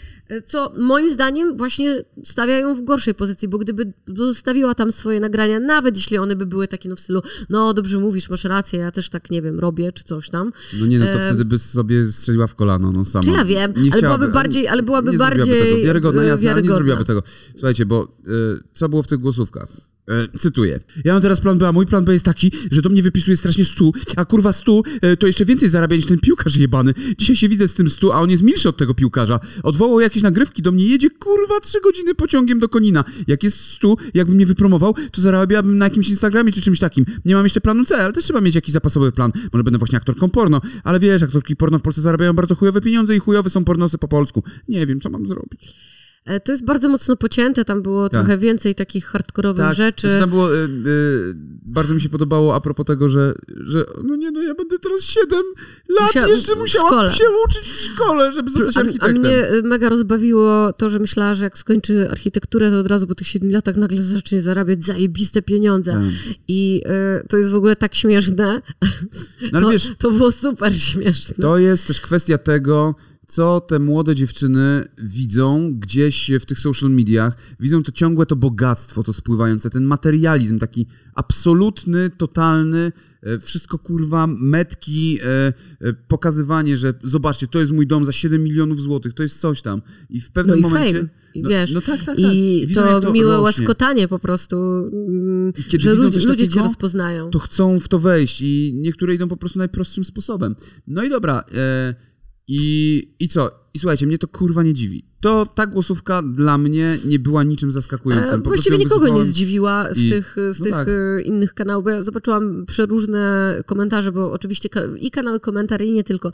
co 0.46 0.74
moim 0.78 1.14
zdaniem 1.14 1.58
właśnie 1.58 2.04
stawia 2.24 2.58
ją 2.58 2.76
w 2.76 2.84
gorszej 2.84 3.16
pozycji, 3.16 3.48
bo 3.48 3.58
gdyby 3.58 3.94
zostawiła 4.08 4.76
tam 4.76 4.92
swoje 4.92 5.20
nagrania, 5.20 5.60
nawet 5.60 5.96
jeśli 5.96 6.18
one 6.18 6.36
by 6.36 6.46
były 6.46 6.68
takie 6.68 6.90
no 6.90 6.96
w 6.96 7.00
stylu, 7.00 7.22
no 7.50 7.74
dobrze 7.74 8.00
mówisz, 8.00 8.30
masz 8.30 8.44
rację, 8.44 8.80
ja 8.80 8.92
też 8.92 9.10
tak, 9.10 9.32
nie 9.32 9.42
wiem, 9.42 9.60
robię, 9.60 9.92
czy 9.92 10.04
coś 10.04 10.30
tam. 10.30 10.52
No 10.80 10.86
nie, 10.86 11.00
no 11.00 11.06
to 11.06 11.12
E, 11.12 11.28
wtedy 11.28 11.46
by 11.46 11.60
sobie 11.60 12.12
strzeliła 12.12 12.48
w 12.48 12.56
kolano, 12.56 12.92
no 12.92 13.06
sama. 13.06 13.24
Czy 13.24 13.32
ja 13.32 13.46
wiem, 13.46 13.74
Nie 13.78 13.92
ale 13.92 13.98
chciałaby, 14.00 14.18
byłaby 14.18 14.34
bardziej, 14.34 14.68
ale 14.68 14.84
byłaby 14.84 15.12
nie 15.12 15.18
bardziej 15.18 15.62
tego. 15.62 15.84
Wiarygodna, 15.86 16.22
e, 16.22 16.26
jasne, 16.26 16.52
ale 16.52 16.62
nie 16.62 16.68
wiarygodna. 16.70 16.76
zrobiłaby 16.76 17.06
tego. 17.06 17.24
Słuchajcie, 17.52 17.86
bo 17.86 18.04
e, 18.04 18.30
co 18.74 18.90
było 18.90 19.04
w 19.04 19.08
tych 19.08 19.20
głosówkach? 19.20 19.70
E, 20.10 20.38
cytuję. 20.38 20.80
Ja 21.06 21.14
mam 21.14 21.22
teraz 21.22 21.42
plan 21.42 21.58
B, 21.58 21.68
a 21.68 21.72
mój 21.72 21.86
plan 21.86 22.06
B 22.06 22.14
jest 22.14 22.26
taki, 22.26 22.52
że 22.72 22.82
do 22.82 22.90
mnie 22.90 23.04
wypisuje 23.04 23.38
strasznie 23.38 23.66
stu, 23.66 23.94
a 24.16 24.26
kurwa 24.26 24.54
stu 24.54 24.84
e, 25.02 25.18
to 25.18 25.28
jeszcze 25.28 25.46
więcej 25.46 25.70
zarabia 25.70 25.96
niż 25.96 26.06
ten 26.06 26.20
piłkarz 26.20 26.56
jebany. 26.56 26.94
Dzisiaj 27.18 27.36
się 27.36 27.50
widzę 27.50 27.68
z 27.68 27.74
tym 27.74 27.90
stu, 27.90 28.12
a 28.12 28.16
on 28.22 28.30
jest 28.30 28.44
milszy 28.44 28.70
od 28.70 28.78
tego 28.78 28.94
piłkarza. 28.94 29.40
Odwołał 29.64 30.00
jakieś 30.00 30.24
nagrywki 30.24 30.62
do 30.62 30.72
mnie, 30.72 30.88
jedzie 30.88 31.10
kurwa 31.10 31.60
trzy 31.60 31.82
godziny 31.82 32.16
pociągiem 32.16 32.60
do 32.60 32.70
Konina. 32.70 33.04
Jak 33.28 33.44
jest 33.44 33.58
stu, 33.58 33.98
jakby 34.14 34.36
mnie 34.36 34.46
wypromował, 34.46 34.94
to 35.12 35.22
zarabiałabym 35.22 35.78
na 35.78 35.86
jakimś 35.86 36.10
Instagramie 36.10 36.52
czy 36.52 36.62
czymś 36.62 36.80
takim. 36.80 37.06
Nie 37.26 37.36
mam 37.36 37.46
jeszcze 37.46 37.62
planu 37.62 37.86
C, 37.86 38.04
ale 38.04 38.14
też 38.14 38.24
trzeba 38.24 38.42
mieć 38.42 38.56
jakiś 38.56 38.74
zapasowy 38.74 39.12
plan. 39.12 39.32
Może 39.54 39.64
będę 39.64 39.78
właśnie 39.78 39.98
aktorką 39.98 40.30
porno, 40.30 40.62
ale 40.84 41.00
wiesz, 41.00 41.24
aktorki 41.24 41.56
porno 41.56 41.80
w 41.80 41.82
Polsce 41.82 42.02
zarabiają 42.02 42.34
bardzo 42.34 42.56
chujowe 42.56 42.82
pieniądze 42.82 43.16
i 43.16 43.20
chujowe 43.20 43.50
są 43.50 43.66
pornosy 43.66 43.98
po 43.98 44.08
polsku. 44.08 44.44
Nie 44.68 44.86
wiem, 44.86 45.00
co 45.00 45.10
mam 45.10 45.28
zrobić. 45.28 45.74
E, 46.26 46.40
To 46.40 46.52
jest 46.52 46.66
bardzo 46.66 46.90
mocno 46.90 47.16
pocięte, 47.16 47.66
tam 47.66 47.82
było 47.82 48.10
trochę 48.10 48.38
więcej 48.38 48.76
takich 48.76 49.06
hardkorowych 49.06 49.74
rzeczy. 49.74 50.08
Znaczy, 50.08 50.20
tam 50.22 50.30
było, 50.30 50.56
y, 50.56 50.58
y, 50.88 51.34
bardzo 51.66 51.94
mi 51.94 52.02
się 52.02 52.10
podobało 52.10 52.56
a 52.56 52.62
propos 52.62 52.86
tego, 52.86 53.10
że, 53.10 53.34
że 53.48 53.86
no 54.04 54.16
nie, 54.16 54.32
no 54.32 54.42
ja 54.44 54.54
będę 54.56 54.80
teraz 54.80 55.02
7 55.04 55.40
lat 56.00 56.08
Musia- 56.14 56.28
jeszcze 56.28 56.52
się 57.18 57.24
uczyć 57.48 57.64
w 57.72 57.80
szkole, 57.82 58.34
żeby 58.34 58.52
zostać 58.52 58.78
A, 58.78 58.80
a 58.80 58.84
architektem. 58.84 59.18
mnie 59.22 59.44
mega 59.64 59.90
rozbawiło 59.90 60.74
to, 60.74 60.90
że 60.90 61.00
myślała, 61.00 61.34
że 61.34 61.44
jak 61.44 61.58
skończy 61.58 62.10
architekturę, 62.12 62.72
to 62.72 62.80
od 62.80 62.88
razu 62.88 63.08
po 63.08 63.16
tych 63.16 63.28
siedmiu 63.28 63.52
latach 63.52 63.76
nagle 63.76 64.04
zacznie 64.04 64.42
zarabiać 64.42 64.86
zajebiste 64.86 65.42
pieniądze. 65.42 65.92
Tak. 65.92 66.02
I 66.48 66.82
y, 67.24 67.28
to 67.28 67.38
jest 67.38 67.52
w 67.52 67.56
ogóle 67.56 67.76
tak 67.76 67.96
śmieszne. 67.96 68.62
No 69.52 69.58
ale 69.58 69.62
to, 69.62 69.72
wiesz, 69.72 69.92
to 69.98 70.12
było 70.12 70.32
super 70.32 70.80
śmieszne. 70.80 71.36
to 71.42 71.58
jest 71.58 71.88
też 71.88 72.02
kwestia 72.02 72.38
tego, 72.38 72.96
co 73.30 73.62
te 73.62 73.80
młode 73.80 74.16
dziewczyny 74.16 74.84
widzą 75.04 75.74
gdzieś 75.80 76.32
w 76.40 76.46
tych 76.46 76.60
social 76.60 76.90
mediach. 76.90 77.38
Widzą 77.60 77.84
to 77.84 77.92
ciągłe 77.92 78.26
to 78.26 78.36
bogactwo, 78.36 79.04
to 79.04 79.14
spływające, 79.14 79.70
ten 79.70 79.84
materializm 79.84 80.60
taki 80.60 80.86
absolutny, 81.16 82.10
totalny, 82.10 82.92
e, 83.24 83.40
wszystko 83.40 83.78
kurwa, 83.80 84.28
metki, 84.28 85.20
e, 85.24 85.54
e, 85.82 85.94
pokazywanie, 85.94 86.78
że 86.78 86.94
zobaczcie, 87.04 87.48
to 87.48 87.60
jest 87.60 87.72
mój 87.72 87.88
dom 87.88 88.06
za 88.06 88.12
7 88.12 88.44
milionów 88.44 88.82
złotych, 88.82 89.14
to 89.14 89.24
jest 89.24 89.40
coś 89.40 89.62
tam. 89.62 89.82
I 90.10 90.22
w 90.22 90.26
No 90.26 90.32
pewnym 90.34 90.60
i 90.60 90.62
momencie... 90.62 90.94
fame. 90.94 91.10
I 91.36 91.42
no, 91.42 91.50
wiesz, 91.50 91.74
no 91.74 91.82
tak, 91.82 91.98
tak, 91.98 92.06
tak. 92.06 92.20
I 92.20 92.64
widzą, 92.68 92.86
jak 92.86 93.04
to, 93.04 93.12
miłe 93.12 93.38
rośnie. 93.38 93.44
łaskotanie 93.44 94.08
po 94.08 94.20
prostu, 94.20 94.56
mm, 94.58 95.54
że 95.80 95.94
ludzie, 95.94 96.48
cię 96.48 96.60
rozpoznają. 96.60 97.30
to 97.30 97.40
chcą 97.40 97.80
w 97.80 97.88
to 97.88 98.00
wejść 98.00 98.42
i 98.42 98.74
niektóre 98.76 99.14
idą 99.16 99.28
po 99.28 99.38
prostu 99.38 99.60
najprostszym 99.60 100.04
sposobem. 100.04 100.56
No 100.88 101.04
i 101.04 101.10
dobra, 101.10 101.44
e, 101.54 102.09
i, 102.52 103.16
i 103.20 103.28
co? 103.28 103.52
I 103.74 103.80
słuchajcie, 103.80 104.08
mnie 104.08 104.18
to 104.18 104.28
kurwa 104.28 104.64
nie 104.64 104.74
dziwi. 104.74 105.09
To 105.22 105.46
ta 105.46 105.68
głosówka 105.68 106.22
dla 106.22 106.58
mnie 106.58 106.98
nie 107.06 107.20
była 107.20 107.44
niczym 107.44 107.72
zaskakującym. 107.72 108.36
E, 108.40 108.44
Po 108.44 108.50
Właściwie 108.50 108.78
nikogo 108.78 109.08
nie 109.08 109.26
zdziwiła 109.26 109.94
z 109.94 109.98
i- 109.98 110.10
tych, 110.10 110.36
z 110.52 110.60
no 110.60 110.64
tych 110.64 110.74
tak. 110.74 110.88
e, 110.88 111.22
innych 111.22 111.54
kanałów, 111.54 111.84
bo 111.84 111.90
ja 111.90 112.04
zobaczyłam 112.04 112.66
przeróżne 112.66 113.56
komentarze, 113.66 114.12
bo 114.12 114.32
oczywiście 114.32 114.70
i 115.00 115.12
kanały 115.12 115.40
komentarzy, 115.40 115.86
i 115.86 115.92
nie 115.92 116.04
tylko. 116.04 116.32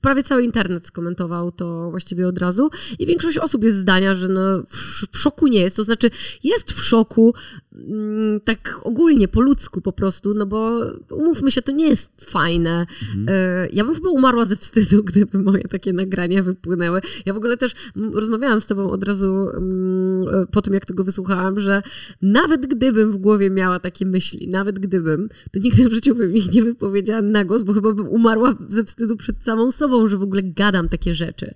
Prawie 0.00 0.22
cały 0.22 0.42
internet 0.44 0.86
skomentował 0.86 1.52
to 1.52 1.90
właściwie 1.90 2.28
od 2.28 2.38
razu 2.38 2.70
i 2.98 3.06
większość 3.06 3.38
osób 3.38 3.64
jest 3.64 3.78
zdania, 3.78 4.14
że 4.14 4.28
no 4.28 4.62
w, 4.68 4.74
sz- 4.74 5.08
w 5.12 5.18
szoku 5.18 5.46
nie 5.46 5.60
jest, 5.60 5.76
to 5.76 5.84
znaczy 5.84 6.10
jest 6.44 6.72
w 6.72 6.84
szoku 6.84 7.34
mm, 7.74 8.40
tak 8.40 8.80
ogólnie, 8.82 9.28
po 9.28 9.40
ludzku 9.40 9.80
po 9.80 9.92
prostu, 9.92 10.34
no 10.34 10.46
bo 10.46 10.80
umówmy 11.10 11.50
się, 11.50 11.62
to 11.62 11.72
nie 11.72 11.88
jest 11.88 12.10
fajne. 12.24 12.86
Mhm. 13.16 13.26
E, 13.28 13.68
Ja 13.72 13.84
bym 13.84 13.94
chyba 13.94 14.10
umarła 14.10 14.44
ze 14.44 14.56
wstydu, 14.56 15.04
gdyby 15.12 15.38
moje 15.38 15.62
takie 15.62 15.92
nagrania 15.92 16.42
wypłynęły. 16.42 17.00
Ja 17.26 17.34
w 17.34 17.36
ogóle 17.36 17.56
też 17.56 17.72
rozmawiałam 18.22 18.60
z 18.60 18.66
tobą 18.66 18.90
od 18.90 19.04
razu 19.04 19.48
mm, 19.56 20.46
po 20.50 20.62
tym, 20.62 20.74
jak 20.74 20.86
tego 20.86 21.04
wysłuchałam, 21.04 21.60
że 21.60 21.82
nawet 22.22 22.66
gdybym 22.66 23.12
w 23.12 23.16
głowie 23.16 23.50
miała 23.50 23.78
takie 23.78 24.06
myśli, 24.06 24.48
nawet 24.48 24.78
gdybym, 24.78 25.28
to 25.52 25.60
nigdy 25.60 25.88
w 25.88 25.92
życiu 25.92 26.14
bym 26.14 26.32
ich 26.34 26.52
nie 26.52 26.62
wypowiedziała 26.62 27.22
na 27.22 27.44
głos, 27.44 27.62
bo 27.62 27.72
chyba 27.72 27.92
bym 27.94 28.08
umarła 28.08 28.54
ze 28.68 28.84
wstydu 28.84 29.16
przed 29.16 29.44
samą 29.44 29.72
sobą, 29.72 30.08
że 30.08 30.16
w 30.16 30.22
ogóle 30.22 30.42
gadam 30.42 30.88
takie 30.88 31.14
rzeczy. 31.14 31.54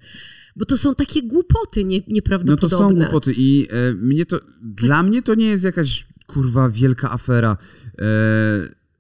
Bo 0.57 0.65
to 0.65 0.77
są 0.77 0.95
takie 0.95 1.23
głupoty 1.23 1.85
nie, 1.85 1.99
No 1.99 2.05
to 2.05 2.13
nieprawdopodobne. 2.13 2.79
są 2.79 2.95
głupoty 2.95 3.33
i 3.37 3.69
e, 3.71 3.95
mnie 3.95 4.27
to, 4.27 4.41
dla 4.63 5.03
mnie 5.03 5.23
to 5.23 5.35
nie 5.35 5.47
jest 5.47 5.65
jakaś 5.65 6.07
kurwa 6.27 6.71
wielka 6.71 7.11
afera. 7.13 7.57
E, 7.99 8.07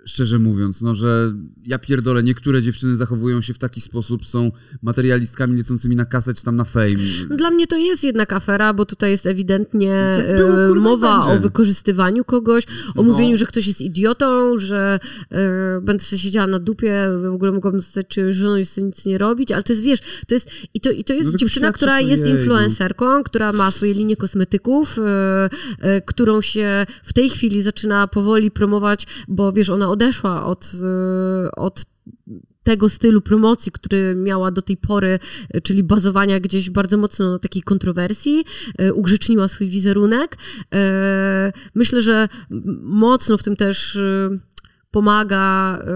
szczerze 0.06 0.38
mówiąc, 0.38 0.82
no 0.82 0.94
że 0.94 1.32
ja 1.66 1.78
pierdolę, 1.78 2.22
niektóre 2.22 2.62
dziewczyny 2.62 2.96
zachowują 2.96 3.40
się 3.40 3.54
w 3.54 3.58
taki 3.58 3.80
sposób, 3.80 4.26
są 4.26 4.50
materialistkami 4.82 5.58
lecącymi 5.58 5.96
na 5.96 6.04
kasę 6.04 6.34
czy 6.34 6.44
tam 6.44 6.56
na 6.56 6.64
fame. 6.64 6.86
Dla 7.30 7.50
mnie 7.50 7.66
to 7.66 7.76
jest 7.76 8.04
jednak 8.04 8.32
afera, 8.32 8.74
bo 8.74 8.86
tutaj 8.86 9.10
jest 9.10 9.26
ewidentnie 9.26 10.24
było, 10.38 10.64
e, 10.64 10.68
kurwa, 10.68 10.82
mowa 10.90 11.18
będzie. 11.18 11.38
o 11.38 11.42
wykorzystywaniu 11.42 12.24
kogoś, 12.24 12.64
o 12.94 13.02
No. 13.02 13.02
mówieniu, 13.02 13.36
że 13.36 13.46
ktoś 13.46 13.66
jest 13.66 13.80
idiotą, 13.80 14.58
że 14.58 14.98
e, 15.32 15.80
będę 15.82 16.04
sobie 16.04 16.18
siedziała 16.20 16.46
na 16.46 16.58
dupie, 16.58 17.06
w 17.22 17.34
ogóle 17.34 17.52
mogłabym 17.52 17.80
zostać 17.80 18.06
czy 18.08 18.32
żoną 18.32 18.56
i 18.56 18.64
sobie 18.64 18.86
nic 18.86 19.06
nie 19.06 19.18
robić, 19.18 19.52
ale 19.52 19.62
to 19.62 19.72
jest, 19.72 19.84
wiesz, 19.84 20.00
to 20.28 20.34
jest, 20.34 20.50
i 20.74 20.80
to, 20.80 20.90
i 20.90 21.04
to 21.04 21.12
jest 21.14 21.32
No 21.32 21.38
dziewczyna, 21.38 21.72
która 21.72 22.00
jest 22.00 22.24
jej, 22.24 22.34
no. 22.34 22.38
influencerką, 22.40 23.22
która 23.24 23.52
ma 23.52 23.70
swoje 23.70 23.94
linie 23.94 24.16
kosmetyków, 24.16 24.98
e, 24.98 25.48
e, 25.80 26.00
którą 26.00 26.40
się 26.40 26.86
w 27.02 27.12
tej 27.12 27.30
chwili 27.30 27.62
zaczyna 27.62 28.06
powoli 28.06 28.50
promować, 28.50 29.06
bo 29.28 29.52
wiesz, 29.52 29.70
ona 29.70 29.88
odeszła 29.96 30.46
od, 30.46 30.72
e, 30.82 31.50
od 31.56 31.84
tego 32.62 32.88
stylu 32.88 33.20
promocji, 33.20 33.72
który 33.72 34.14
miała 34.14 34.50
do 34.50 34.62
tej 34.62 34.76
pory, 34.76 35.18
czyli 35.62 35.84
bazowania 35.84 36.40
gdzieś 36.40 36.70
bardzo 36.70 36.96
mocno 36.96 37.32
na 37.32 37.38
takiej 37.38 37.62
kontrowersji, 37.62 38.44
e, 38.78 38.92
ugrzeczniła 38.92 39.48
swój 39.48 39.68
wizerunek. 39.68 40.36
E, 40.74 41.52
Myślę, 41.74 42.02
że 42.02 42.28
mocno 42.82 43.38
w 43.38 43.42
tym 43.42 43.56
też 43.56 43.98
pomaga 44.90 45.78
e, 45.78 45.86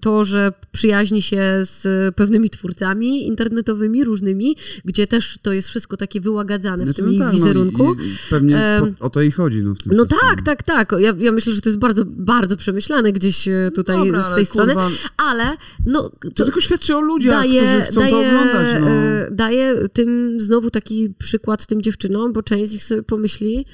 to, 0.00 0.24
że 0.24 0.52
przyjaźni 0.72 1.22
się 1.22 1.42
z 1.62 2.14
pewnymi 2.14 2.50
twórcami 2.50 3.26
internetowymi, 3.26 4.04
różnymi, 4.04 4.56
gdzie 4.84 5.06
też 5.06 5.38
to 5.42 5.52
jest 5.52 5.68
wszystko 5.68 5.96
takie 5.96 6.20
wyłagadzane 6.20 6.84
w 6.84 6.86
Znaczy, 6.86 7.02
tym 7.02 7.12
no 7.12 7.18
tak, 7.18 7.26
no 7.26 7.32
i- 7.32 7.36
wizerunku. 7.36 7.94
i 7.94 7.96
pewnie 8.30 8.58
Em, 8.58 8.94
po, 8.94 9.04
o 9.06 9.10
to 9.10 9.22
i 9.22 9.30
chodzi 9.30 9.62
no, 9.62 9.74
w 9.74 9.78
tym 9.78 9.92
No 9.96 10.04
tak, 10.04 10.42
tak, 10.42 10.62
tak. 10.62 10.92
Ja, 10.98 11.14
ja 11.18 11.32
myślę, 11.32 11.52
że 11.52 11.60
to 11.60 11.68
jest 11.68 11.78
bardzo, 11.78 12.04
bardzo 12.06 12.56
przemyślane 12.56 13.12
gdzieś 13.12 13.48
e, 13.48 13.70
tutaj 13.74 13.96
Dobra, 13.96 14.32
z 14.32 14.34
tej 14.34 14.46
strony, 14.46 14.72
kurwa, 14.74 14.88
ale 15.16 15.44
no, 15.86 16.10
To 16.34 16.44
tylko 16.44 16.60
świadczy 16.60 16.96
o 16.96 17.00
ludziach, 17.00 17.34
daje, 17.34 17.62
którzy 17.62 17.80
chcą 17.80 18.00
daje, 18.00 18.12
to 18.12 18.18
oglądać. 18.18 18.66
No. 18.80 18.88
e, 18.88 19.28
daje 19.32 19.88
tym 19.88 20.40
znowu 20.40 20.70
taki 20.70 21.14
przykład 21.18 21.66
tym 21.66 21.82
dziewczynom, 21.82 22.32
bo 22.32 22.42
część 22.42 22.70
z 22.70 22.72
nich 22.72 22.84
sobie 22.84 23.02
pomyśli, 23.02 23.66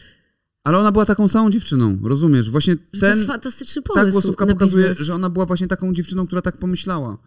Ale 0.64 0.78
ona 0.78 0.92
była 0.92 1.06
taką 1.06 1.28
samą 1.28 1.50
dziewczyną, 1.50 1.98
rozumiesz? 2.02 2.50
Właśnie 2.50 2.74
że 2.92 3.00
to 3.00 3.06
ten, 3.06 3.16
jest 3.16 3.26
fantastyczny 3.26 3.82
pomysł 3.82 4.06
ta 4.06 4.10
głosówka 4.12 4.46
pokazuje, 4.46 4.88
biznes. 4.88 5.06
że 5.06 5.14
ona 5.14 5.30
była 5.30 5.46
właśnie 5.46 5.66
taką 5.66 5.94
dziewczyną, 5.94 6.26
która 6.26 6.42
tak 6.42 6.56
pomyślała. 6.56 7.18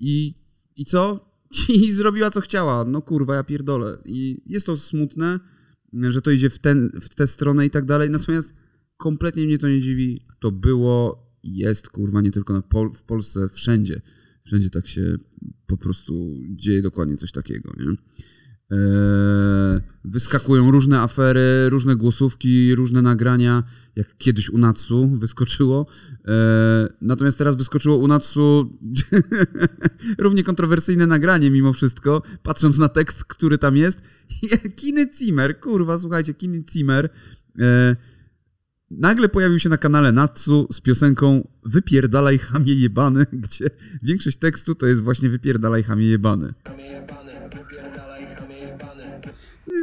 I, 0.00 0.34
i 0.76 0.84
co? 0.84 1.30
I 1.74 1.92
zrobiła 1.92 2.30
co 2.30 2.40
chciała. 2.40 2.84
No 2.84 3.02
kurwa, 3.02 3.34
ja 3.34 3.44
pierdolę. 3.44 3.98
I 4.04 4.42
jest 4.46 4.66
to 4.66 4.76
smutne, 4.76 5.40
że 6.10 6.22
to 6.22 6.30
idzie 6.30 6.50
w, 6.50 6.58
ten, 6.58 6.90
w 7.00 7.08
tę 7.08 7.26
stronę 7.26 7.66
i 7.66 7.70
tak 7.70 7.84
dalej, 7.84 8.10
natomiast 8.10 8.54
kompletnie 8.96 9.44
mnie 9.44 9.58
to 9.58 9.68
nie 9.68 9.80
dziwi. 9.80 10.26
To 10.40 10.52
było 10.52 11.26
i 11.42 11.56
jest, 11.56 11.88
kurwa, 11.88 12.20
nie 12.20 12.30
tylko 12.30 12.52
na 12.52 12.62
Pol- 12.62 12.94
w 12.94 13.02
Polsce, 13.02 13.48
wszędzie. 13.48 14.00
Wszędzie 14.44 14.70
tak 14.70 14.88
się 14.88 15.16
po 15.66 15.76
prostu 15.76 16.34
dzieje 16.50 16.82
dokładnie 16.82 17.16
coś 17.16 17.32
takiego, 17.32 17.72
nie? 17.78 17.96
Eee, 18.70 19.80
wyskakują 20.04 20.70
różne 20.70 21.00
afery, 21.00 21.68
różne 21.68 21.96
głosówki, 21.96 22.74
różne 22.74 23.02
nagrania, 23.02 23.62
jak 23.96 24.16
kiedyś 24.18 24.50
u 24.50 24.58
Natsu 24.58 25.16
wyskoczyło. 25.18 25.86
Eee, 26.24 26.34
natomiast 27.00 27.38
teraz 27.38 27.56
wyskoczyło 27.56 27.96
u 27.96 28.06
Natsu 28.08 28.78
równie 30.18 30.44
kontrowersyjne 30.44 31.06
nagranie 31.06 31.50
mimo 31.50 31.72
wszystko, 31.72 32.22
patrząc 32.42 32.78
na 32.78 32.88
tekst, 32.88 33.24
który 33.24 33.58
tam 33.58 33.76
jest. 33.76 34.02
Kiny 34.76 35.06
Zimmer, 35.18 35.60
kurwa, 35.60 35.98
słuchajcie, 35.98 36.34
Kiny 36.34 36.64
Zimmer 36.72 37.10
eee, 37.58 37.96
nagle 38.90 39.28
pojawił 39.28 39.58
się 39.58 39.68
na 39.68 39.76
kanale 39.78 40.12
Natsu 40.12 40.68
z 40.72 40.80
piosenką 40.80 41.48
Wypierdalaj 41.64 42.38
chamie 42.38 42.74
jebany, 42.74 43.26
gdzie 43.44 43.70
większość 44.02 44.36
tekstu 44.36 44.74
to 44.74 44.86
jest 44.86 45.02
właśnie 45.02 45.28
Wypierdalaj 45.28 45.82
chamie 45.82 46.06
jebany. 46.06 46.54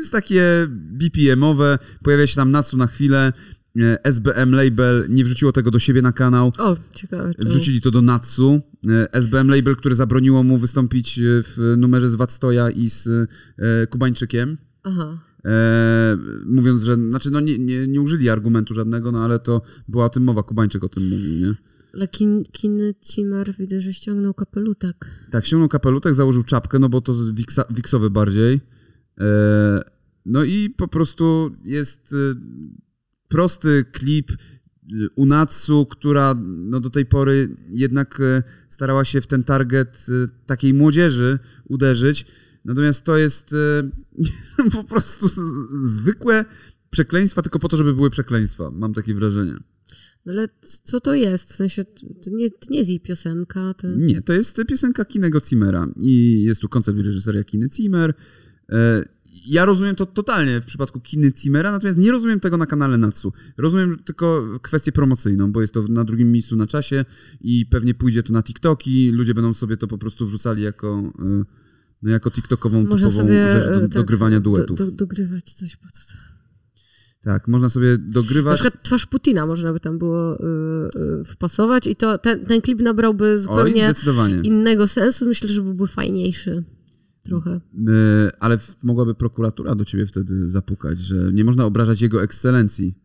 Jest 0.04 0.12
takie 0.12 0.68
BPM-owe, 0.70 1.80
pojawia 2.04 2.28
się 2.28 2.36
tam 2.36 2.52
Natsu 2.52 2.78
na 2.78 2.88
chwilę, 2.88 3.34
e, 3.82 4.06
SBM 4.06 4.52
Label 4.56 5.06
nie 5.10 5.24
wrzuciło 5.24 5.52
tego 5.52 5.72
do 5.72 5.80
siebie 5.80 6.02
na 6.02 6.12
kanał, 6.12 6.52
O, 6.58 6.78
ciekawe. 6.96 7.32
wrzucili 7.39 7.82
to 7.82 7.92
do 7.92 8.02
Natsu. 8.02 8.62
E, 8.89 9.13
SBM 9.13 9.50
Label, 9.50 9.76
które 9.76 9.96
zabroniło 9.96 10.44
mu 10.44 10.58
wystąpić 10.58 11.20
e, 11.20 11.22
w 11.44 11.76
numerze 11.78 12.10
z 12.10 12.16
Watstoja 12.16 12.70
i 12.70 12.89
z 12.89 13.10
Kubańczykiem. 13.89 14.58
Aha. 14.84 15.18
e, 15.46 16.18
mówiąc, 16.46 16.82
że, 16.82 16.96
znaczy 16.96 17.32
no 17.32 17.39
nie, 17.39 17.60
nie, 17.60 17.88
nie 17.88 18.02
użyli 18.02 18.30
argumentu 18.30 18.74
żadnego, 18.74 19.12
no 19.12 19.24
ale 19.24 19.39
to 19.39 19.62
była 19.88 20.06
o 20.06 20.10
tym 20.10 20.24
mowa, 20.24 20.44
Kubańczyk 20.44 20.84
o 20.84 20.89
tym 20.89 21.10
mówił, 21.10 21.48
nie? 21.48 21.56
Ale 21.94 22.08
kin, 22.08 22.44
Kiny 22.52 22.94
Zimmer 23.06 23.54
widzę, 23.60 23.82
że 23.82 23.94
ściągnął 23.94 24.34
kapelutek. 24.34 25.10
Tak, 25.32 25.46
ściągnął 25.46 25.70
kapelutek, 25.70 26.16
założył 26.16 26.44
czapkę, 26.44 26.80
no 26.80 26.89
bo 26.89 27.02
to 27.02 27.13
wiksa, 27.34 27.63
wiksowy 27.70 28.10
bardziej. 28.10 28.62
E, 29.19 29.82
no 30.26 30.43
i 30.43 30.69
po 30.69 30.88
prostu 30.88 31.56
jest 31.63 32.13
e, 32.13 32.15
prosty 33.28 33.86
klip 33.91 34.32
e, 34.32 34.36
Unatsu, 35.15 35.86
która 35.86 36.36
no 36.45 36.80
do 36.80 36.89
tej 36.89 37.06
pory 37.06 37.56
jednak 37.69 38.21
starała 38.69 39.06
się 39.06 39.21
w 39.21 39.28
ten 39.28 39.43
target 39.43 40.06
takiej 40.45 40.73
młodzieży 40.73 41.39
uderzyć. 41.65 42.26
Natomiast 42.65 43.04
to 43.04 43.17
jest 43.17 43.56
po 44.73 44.84
prostu 44.84 45.28
zwykłe 45.84 46.45
przekleństwa, 46.89 47.41
tylko 47.41 47.60
po 47.60 47.69
to, 47.69 47.78
żeby 47.78 47.93
były 47.93 48.10
przekleństwa. 48.10 48.71
Mam 48.71 48.93
takie 48.93 49.13
wrażenie. 49.13 49.58
No 50.26 50.32
ale 50.32 50.47
co 50.84 50.99
to 50.99 51.13
jest? 51.13 51.54
W 51.54 51.56
sensie, 51.56 51.84
to 52.23 52.30
nie, 52.32 52.49
to 52.49 52.67
nie 52.69 52.78
jest 52.78 52.89
jej 52.89 52.99
piosenka. 52.99 53.73
To... 53.73 53.88
Nie, 53.88 54.21
to 54.21 54.34
jest 54.34 54.62
piosenka 54.67 55.06
Kinego 55.06 55.39
Zimmera 55.39 55.88
i 55.99 56.43
jest 56.43 56.62
tu 56.62 56.69
koncept 56.69 56.99
reżyseria 56.99 57.43
Kiny 57.43 57.67
Zimmer. 57.76 58.13
E, 58.69 59.04
Ja 59.45 59.65
rozumiem 59.65 59.95
to 59.95 60.06
totalnie 60.06 60.62
w 60.62 60.65
przypadku 60.65 60.99
Kiny 60.99 61.32
Zimmera, 61.38 61.71
natomiast 61.71 61.99
nie 61.99 62.12
rozumiem 62.12 62.39
tego 62.39 62.58
na 62.58 62.65
kanale 62.65 62.97
Natsu. 62.97 63.34
Rozumiem 63.58 63.97
tylko 64.06 64.43
kwestię 64.62 64.91
promocyjną, 64.91 65.52
bo 65.52 65.62
jest 65.62 65.73
to 65.73 65.88
na 65.88 66.04
drugim 66.04 66.32
miejscu 66.32 66.56
na 66.56 66.67
czasie 66.67 67.06
i 67.41 67.65
pewnie 67.65 67.93
pójdzie 67.93 68.23
to 68.23 68.34
na 68.34 68.43
TikToki, 68.43 69.12
ludzie 69.12 69.34
będą 69.34 69.54
sobie 69.54 69.78
to 69.78 69.88
po 69.88 69.97
prostu 69.97 70.26
wrzucali 70.26 70.63
jako, 70.63 71.12
e, 71.19 71.43
no 72.02 72.12
jako 72.12 72.32
TikTokową 72.32 72.84
Można 72.84 73.10
typową 73.10 73.28
rzecz 73.28 73.65
do, 73.69 73.76
e, 73.76 73.80
tak, 73.82 73.88
dogrywania 73.89 74.39
do- 74.39 74.43
duetów. 74.52 74.78
Do, 74.78 74.91
dogrywać 74.91 75.54
coś 75.54 75.76
pod 75.76 75.91
to. 75.91 76.13
Tak, 77.23 77.47
można 77.47 77.69
sobie 77.69 77.88
Na 77.91 77.97
dogrywać. 78.13 78.60
przykład 78.62 78.84
twarz 78.84 79.06
Putina 79.06 79.45
można 79.45 79.73
by 79.73 79.80
tam 79.80 79.97
było 79.97 80.36
y, 80.39 80.41
y, 81.21 81.23
wpasować 81.26 81.88
i 81.88 81.95
to 81.95 82.17
ten, 82.17 82.45
ten 82.45 82.62
klip 82.62 82.82
nabrałby 82.82 83.32
Oj, 83.34 83.39
zupełnie 83.39 83.84
zdecydowanie. 83.91 84.36
innego 84.43 84.88
sensu. 84.88 85.26
Myślę, 85.26 85.49
że 85.49 85.62
byłby 85.62 85.88
fajniejszy. 85.88 86.63
Trochę. 87.24 87.52
E, 87.52 87.62
Ale 88.40 88.58
mogłaby 88.84 89.16
prokuratura 89.16 89.76
do 89.76 89.86
ciebie 89.86 90.06
wtedy 90.06 90.50
zapukać, 90.50 91.00
że 91.00 91.34
nie 91.34 91.44
można 91.44 91.66
obrażać 91.66 92.02
jego 92.02 92.24
ekscelencji. 92.24 92.98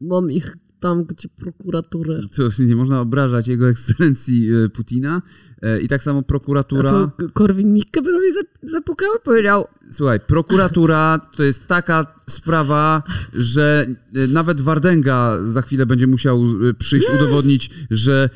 Mam 0.00 0.30
ich 0.30 0.56
tam, 0.80 1.04
gdzie 1.04 1.28
prokuraturę. 1.28 2.20
To 2.36 2.42
nie 2.68 2.76
można 2.76 3.00
obrażać 3.00 3.48
jego 3.48 3.68
ekscelencji 3.68 4.48
e, 4.52 4.68
Putina. 4.68 5.22
E, 5.62 5.80
I 5.80 5.88
tak 5.88 6.02
samo 6.02 6.18
A 6.20 6.22
prokuratura. 6.22 6.90
to 6.90 7.10
Korwin 7.32 7.72
Mikke 7.72 8.02
by 8.02 8.12
do 8.12 8.18
mnie 8.18 8.34
za- 8.34 8.70
zapukał 8.70 9.08
i 9.16 9.24
powiedział, 9.24 9.64
Słuchaj, 9.90 10.20
prokuratura 10.20 11.18
to 11.36 11.42
jest 11.42 11.66
taka 11.66 12.06
sprawa, 12.30 13.02
że 13.32 13.86
nawet 14.32 14.60
Wardęga 14.60 15.38
za 15.46 15.62
chwilę 15.62 15.86
będzie 15.86 16.06
musiał 16.06 16.44
przyjść 16.78 17.06
udowodnić, 17.14 17.70
że, 17.90 18.30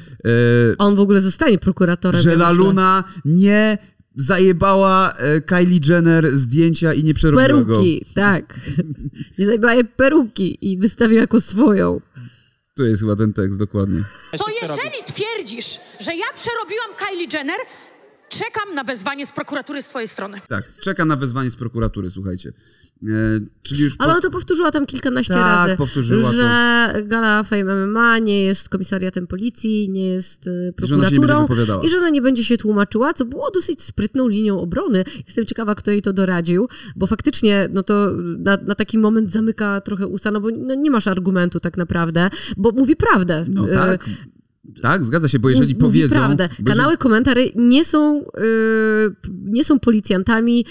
on 0.79 0.97
w 0.97 1.01
ogóle 1.01 1.21
zostanie 1.21 1.59
prokuratorem. 1.59 2.23
że 2.23 2.31
ja 2.31 2.37
La 2.37 2.49
myślę. 2.51 2.65
Luna 2.65 3.05
nie 3.25 3.79
zajebała 4.17 5.13
e, 5.13 5.41
Kylie 5.41 5.81
Jenner 5.89 6.31
zdjęcia 6.31 6.93
i 6.93 7.05
nie 7.05 7.15
przerobiła 7.15 7.49
go. 7.49 7.65
Peruki, 7.65 8.05
tak. 8.15 8.61
Nie 9.39 9.47
zajmowała 9.47 9.75
jej 9.75 9.85
peruki 9.85 10.73
i 10.73 10.79
wystawiła 10.79 11.21
jako 11.21 11.41
swoją. 11.41 12.01
To 12.77 12.85
jest 12.85 13.03
chyba 13.03 13.17
ten 13.17 13.33
tekst, 13.33 13.59
dokładnie. 13.59 14.05
To 14.39 14.45
jeżeli 14.63 15.05
twierdzisz, 15.07 15.79
że 16.01 16.15
ja 16.15 16.27
przerobiłam 16.35 16.91
Kylie 16.99 17.27
Jenner, 17.33 17.59
czekam 18.31 18.75
na 18.75 18.85
wezwanie 18.85 19.27
z 19.27 19.33
prokuratury 19.33 19.83
z 19.83 19.87
twojej 19.89 20.09
strony. 20.09 20.41
Tak, 20.49 20.65
czeka 20.81 21.05
na 21.05 21.17
wezwanie 21.17 21.51
z 21.51 21.57
prokuratury, 21.57 22.11
słuchajcie. 22.11 22.53
E, 23.03 23.07
czyli 23.63 23.83
już 23.83 23.95
Ale 23.99 24.07
po- 24.09 24.13
ona 24.13 24.21
to 24.23 24.31
powtórzyła 24.31 24.71
tam 24.71 24.87
kilkanaście 24.87 25.35
Tak, 25.35 25.43
razy. 25.69 25.77
powtórzyła 25.77 26.33
że 26.33 26.93
gala 27.05 27.43
Fame 27.43 27.75
MMA 27.87 28.19
nie 28.19 28.43
jest 28.45 28.69
komisariatem 28.69 29.27
policji, 29.27 29.89
nie 29.89 30.07
jest 30.07 30.45
że 30.45 30.73
prokuraturą 30.73 31.21
będzie 31.21 31.43
wypowiadała. 31.43 31.85
i 31.85 31.89
że 31.89 31.99
ona 31.99 32.11
nie 32.11 32.23
będzie 32.23 32.45
się 32.45 32.57
tłumaczyła, 32.57 33.15
co 33.15 33.25
było 33.25 33.51
dosyć 33.51 33.83
sprytną 33.83 34.29
linią 34.29 34.61
obrony. 34.61 35.05
Jestem 35.27 35.47
ciekawa, 35.47 35.75
kto 35.75 35.91
jej 35.91 36.03
to 36.03 36.13
doradził, 36.13 36.69
bo 36.97 37.07
faktycznie 37.07 37.69
no 37.73 37.83
to 37.83 38.11
na, 38.39 38.57
na 38.57 38.75
taki 38.75 38.99
moment 38.99 39.33
zamyka 39.33 39.81
trochę 39.81 40.07
usta, 40.07 40.31
no 40.31 40.41
bo 40.41 40.49
no, 40.59 40.75
nie 40.75 40.91
masz 40.91 41.07
argumentu 41.07 41.61
tak 41.61 41.77
naprawdę, 41.77 42.31
bo 42.57 42.71
mówi 42.73 42.97
prawdę. 42.97 43.45
No 43.49 43.69
E, 43.71 43.75
tak, 43.75 44.05
tak, 44.83 45.05
zgadza 45.05 45.29
się, 45.29 45.39
bo 45.39 45.51
jeżeli 45.51 45.75
Mówi 45.75 45.81
powiedzą... 45.81 46.15
prawdę. 46.15 46.49
Kanały 46.67 46.97
komentary 46.97 47.53
nie 47.57 47.85
są, 47.85 48.23
y, 48.23 48.25
nie 49.45 49.65
są 49.65 49.79
policjantami, 49.79 50.65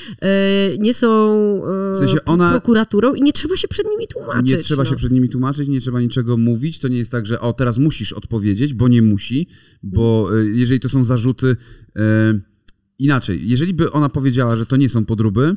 y, 0.73 0.77
nie 0.79 0.93
są 0.93 1.07
y, 1.91 1.95
W 1.95 1.97
sensie 1.99 2.25
ona- 2.25 2.51
prokuraturą 2.51 3.13
i 3.13 3.21
nie 3.21 3.33
trzeba 3.33 3.57
się 3.57 3.67
przed 3.67 3.85
nimi 3.91 4.07
tłumaczyć. 4.07 4.51
Nie 4.51 4.57
trzeba 4.57 4.83
no. 4.83 4.89
się 4.89 4.95
przed 4.95 5.11
nimi 5.11 5.29
tłumaczyć, 5.29 5.67
nie 5.67 5.81
trzeba 5.81 6.01
niczego 6.01 6.37
mówić. 6.37 6.79
To 6.79 6.87
nie 6.87 6.97
jest 6.97 7.11
tak, 7.11 7.25
że 7.25 7.39
o, 7.39 7.53
teraz 7.53 7.77
musisz 7.77 8.13
odpowiedzieć, 8.13 8.73
bo 8.73 8.87
nie 8.87 9.01
musi, 9.01 9.47
bo 9.83 10.29
e, 10.33 10.45
jeżeli 10.45 10.79
to 10.79 10.89
są 10.89 11.03
zarzuty. 11.03 11.55
E, 11.95 12.01
inaczej, 12.99 13.49
jeżeli 13.49 13.73
by 13.73 13.91
ona 13.91 14.09
powiedziała, 14.09 14.55
że 14.55 14.65
to 14.65 14.77
nie 14.77 14.89
są 14.89 15.05
podróby, 15.05 15.55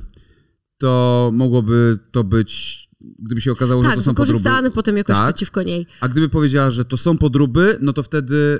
to 0.78 1.30
mogłoby 1.34 1.98
to 2.12 2.24
być. 2.24 2.82
Gdyby 3.18 3.40
się 3.40 3.52
okazało, 3.52 3.82
że 3.82 3.88
Tak, 3.88 3.96
to 3.98 4.02
są 4.02 4.10
podróby. 4.14 4.26
wykorzystany 4.38 4.70
potem 4.70 4.96
jakoś 4.96 5.16
Tak. 5.16 5.24
przeciwko 5.34 5.62
niej. 5.62 5.86
A 6.00 6.08
gdyby 6.08 6.28
powiedziała, 6.28 6.70
że 6.70 6.84
to 6.84 6.96
są 6.96 7.18
podróby, 7.18 7.78
no 7.80 7.92
to 7.92 8.02
wtedy 8.02 8.58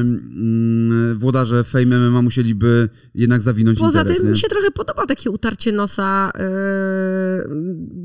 ym, 0.00 1.18
włodarze 1.18 1.64
Fame 1.64 1.98
MMA 2.10 2.22
musieliby 2.22 2.88
jednak 3.14 3.42
zawinąć 3.42 3.78
Poza 3.78 3.98
interes. 4.00 4.18
tym 4.18 4.26
nie? 4.26 4.32
mi 4.32 4.38
się 4.38 4.48
trochę 4.48 4.70
podoba 4.70 5.06
takie 5.06 5.30
utarcie 5.30 5.72
nosa, 5.72 6.30
yy, 6.38 6.46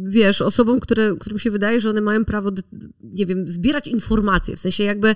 wiesz, 0.03 0.41
osobom, 0.41 0.79
które, 0.79 1.15
którym 1.19 1.39
się 1.39 1.51
wydaje, 1.51 1.79
że 1.79 1.89
one 1.89 2.01
mają 2.01 2.25
prawo, 2.25 2.51
nie 3.03 3.25
wiem, 3.25 3.47
zbierać 3.47 3.87
informacje, 3.87 4.55
w 4.55 4.59
sensie 4.59 4.83
jakby, 4.83 5.07
yy, 5.07 5.15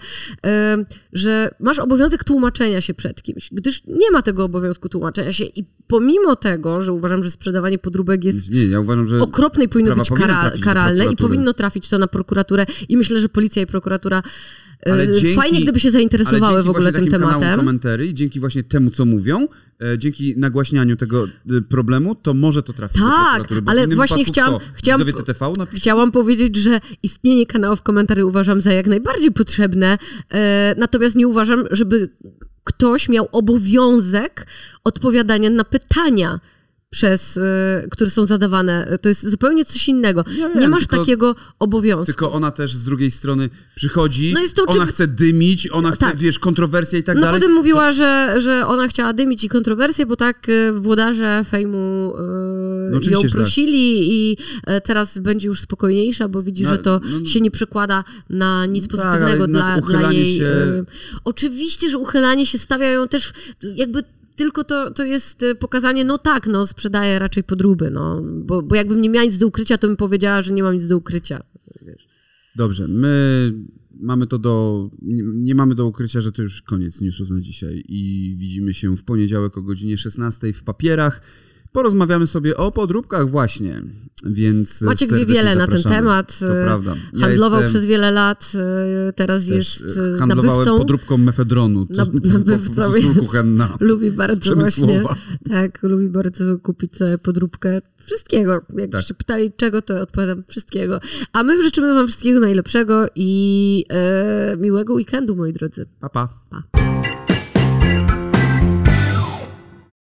że 1.14 1.50
masz 1.60 1.80
obowiązek 1.80 2.24
tłumaczenia 2.24 2.82
się 2.82 2.94
przed 2.94 3.22
kimś, 3.22 3.50
gdyż 3.52 3.82
nie 3.88 4.12
ma 4.12 4.22
tego 4.22 4.44
obowiązku 4.44 4.90
tłumaczenia 4.90 5.34
się 5.34 5.44
i 5.44 5.66
pomimo 5.88 6.36
tego, 6.36 6.82
że 6.82 6.94
uważam, 6.94 7.24
że 7.24 7.30
sprzedawanie 7.30 7.78
podróbek 7.80 8.24
jest 8.24 8.50
Nie, 8.50 8.66
ja 8.66 8.80
uważam, 8.80 9.08
że. 9.08 9.20
okropne 9.22 9.64
i 9.64 9.70
powinno 9.70 9.96
być 9.96 10.10
powinna 10.10 10.28
kara, 10.28 10.42
trafić 10.42 10.51
do 10.51 10.51
karalne 10.60 11.06
i 11.06 11.16
powinno 11.16 11.54
trafić 11.54 11.90
to 11.90 11.98
na 11.98 12.08
prokuraturę 12.08 12.66
i 12.90 12.98
myślę, 12.98 13.20
że 13.20 13.30
policja 13.30 13.62
i 13.62 13.68
prokuratura 13.68 14.24
Ale 14.86 15.08
dzięki- 15.08 15.34
fajnie 15.36 15.62
gdyby 15.62 15.80
się 15.80 15.92
zainteresowały 15.92 16.64
w 16.64 16.70
ogóle 16.70 16.92
tym 16.92 17.08
tematem. 17.08 17.60
komentarzy 17.60 18.06
i 18.06 18.14
dzięki 18.14 18.40
właśnie 18.40 18.64
temu, 18.64 18.92
co 18.92 19.06
mówią, 19.06 19.48
e, 19.84 19.98
dzięki 19.98 20.34
nagłaśnianiu 20.38 20.96
tego 20.96 21.26
e, 21.26 21.62
problemu, 21.62 22.16
to 22.16 22.34
może 22.34 22.64
to 22.64 22.74
trafić 22.74 23.02
do 23.02 23.08
Tak, 23.08 23.48
ale 23.66 23.88
właśnie 23.88 24.26
chciałam- 24.26 24.60
chciałam- 24.74 25.02
napiszą? 25.02 25.56
Chciałam 25.74 26.12
powiedzieć, 26.12 26.56
że 26.56 26.80
istnienie 27.04 27.46
kanałów 27.46 27.82
komentarzy 27.82 28.26
uważam 28.26 28.62
za 28.62 28.72
jak 28.74 28.88
najbardziej 28.88 29.32
potrzebne, 29.32 29.98
e, 30.32 30.76
natomiast 30.78 31.16
nie 31.16 31.28
uważam, 31.28 31.64
żeby 31.72 32.10
ktoś 32.64 33.10
miał 33.10 33.28
obowiązek 33.32 34.48
odpowiadania 34.84 35.50
na 35.50 35.64
pytania. 35.64 36.40
Przez, 36.96 37.38
e, 37.38 37.42
które 37.92 38.10
są 38.10 38.26
zadawane. 38.26 38.98
To 39.02 39.10
jest 39.10 39.30
zupełnie 39.30 39.66
coś 39.66 39.88
innego. 39.88 40.24
Ja 40.38 40.50
wiem, 40.50 40.60
nie 40.60 40.68
masz 40.68 40.88
tylko- 40.88 40.98
takiego 40.98 41.36
obowiązku. 41.60 42.06
Tylko 42.06 42.32
ona 42.32 42.52
też 42.52 42.74
z 42.76 42.84
drugiej 42.84 43.12
strony 43.12 43.50
przychodzi, 43.76 44.32
No 44.34 44.40
jest 44.42 44.56
to 44.56 44.64
ona 44.68 44.84
oczywi- 44.84 44.90
chce 44.90 45.08
dymić, 45.08 45.68
ona 45.72 45.92
chce, 45.92 46.06
tak. 46.06 46.18
wiesz, 46.18 46.40
kontrowersja 46.40 47.00
i 47.00 47.04
tak 47.04 47.16
no 47.16 47.22
dalej. 47.22 47.42
potem 47.42 47.56
mówiła, 47.56 47.92
że, 47.92 48.36
że 48.42 48.68
ona 48.68 48.88
chciała 48.88 49.14
dymić 49.14 49.44
i 49.44 49.50
kontrowersje, 49.50 50.06
bo 50.06 50.16
tak 50.16 50.48
e, 50.50 50.74
włodarze 50.74 51.42
fejmu 51.50 52.14
e, 52.18 52.22
No 52.92 53.00
ją 53.12 53.22
tak. 53.22 53.32
prosili 53.32 54.14
i 54.14 54.38
e, 54.68 54.82
teraz 54.82 55.18
będzie 55.18 55.48
już 55.48 55.60
spokojniejsza, 55.62 56.28
bo 56.30 56.44
widzi, 56.44 56.64
No, 56.64 56.70
że 56.70 56.78
to 56.78 57.00
no- 57.20 57.26
się 57.26 57.42
nie 57.42 57.52
przekłada 57.52 58.04
na 58.30 58.66
nic 58.66 58.88
No 58.92 58.98
tak, 58.98 59.06
pozytywnego 59.08 59.48
dla, 59.48 59.82
dla 59.82 60.12
jej. 60.12 60.38
się- 60.38 60.84
Oczywiście, 61.26 61.90
że 61.90 61.98
uchylanie 61.98 62.46
się 62.46 62.58
stawia 62.60 62.90
ją 62.90 63.08
też 63.08 63.28
w- 63.28 63.34
jakby 63.76 64.04
tylko 64.36 64.64
to, 64.64 64.92
to 64.92 65.06
jest 65.06 65.44
e, 65.44 65.56
pokazanie, 65.56 66.06
no 66.06 66.18
tak, 66.18 66.48
no 66.48 66.66
sprzedaję 66.66 67.20
raczej 67.20 67.44
podróby, 67.44 67.92
no, 67.92 68.22
bo, 68.24 68.62
bo 68.62 68.76
jakbym 68.76 69.02
nie 69.02 69.10
miała 69.10 69.26
nic 69.26 69.38
do 69.38 69.48
ukrycia, 69.48 69.78
to 69.78 69.88
bym 69.88 69.98
powiedziała, 69.98 70.42
że 70.42 70.54
nie 70.54 70.64
mam 70.64 70.74
nic 70.74 70.88
do 70.88 70.98
ukrycia. 70.98 71.44
Dobrze, 72.56 72.88
my 72.88 73.54
mamy 74.00 74.28
to 74.28 74.40
do. 74.40 74.90
Nie, 75.02 75.24
nie 75.24 75.56
mamy 75.56 75.76
do 75.76 75.86
ukrycia, 75.86 76.22
że 76.22 76.32
to 76.32 76.42
już 76.42 76.62
koniec 76.62 77.02
newsów 77.02 77.30
na 77.30 77.42
dzisiaj 77.42 77.84
i 77.88 78.36
widzimy 78.38 78.74
się 78.74 78.98
w 78.98 79.04
poniedziałek 79.04 79.58
o 79.58 79.62
godzinie 79.62 79.98
16 79.98 80.54
w 80.54 80.64
papierach. 80.64 81.22
Porozmawiamy 81.72 82.28
sobie 82.28 82.58
o 82.58 82.72
podróbkach 82.72 83.30
właśnie, 83.30 83.82
więc 84.26 84.82
Maciek 84.82 85.14
wie 85.14 85.26
wiele 85.26 85.56
na 85.56 85.68
ten 85.68 85.78
zapraszamy. 85.78 85.96
temat. 85.96 86.40
Prawda. 86.64 86.96
Ja 87.14 87.28
Handlował 87.28 87.62
jestem 87.62 87.80
przez 87.82 87.90
wiele 87.90 88.12
lat, 88.12 88.52
e, 89.10 89.14
teraz 89.14 89.42
też, 89.48 89.52
jest 89.52 90.00
handlowałem 90.20 90.46
nabywcą. 90.60 90.78
podróbką 90.78 91.18
mefedronu. 91.18 91.86
To, 91.86 92.06
nabywcą 92.38 92.92
kuchenna. 93.20 93.78
Lubi 93.80 94.12
bardzo 94.12 94.56
właśnie, 94.56 95.04
tak, 95.50 95.80
lubi 95.84 96.10
bardzo 96.10 96.60
kupić 96.60 96.94
podróbkę 97.24 97.82
wszystkiego. 98.06 98.52
Jakbyście 98.78 99.14
Tak. 99.14 99.18
pytali 99.18 99.52
czego, 99.58 99.82
to 99.82 100.02
odpowiadam 100.02 100.44
wszystkiego. 100.48 101.00
A 101.34 101.44
my 101.44 101.64
życzymy 101.64 101.94
wam 101.94 102.08
wszystkiego 102.08 102.40
najlepszego 102.40 103.06
i 103.16 103.86
e, 103.90 104.58
miłego 104.58 104.94
weekendu, 104.94 105.36
moi 105.36 105.54
drodzy. 105.54 105.86
Pa, 106.00 106.10
pa. 106.10 106.30
Pa. 106.50 106.91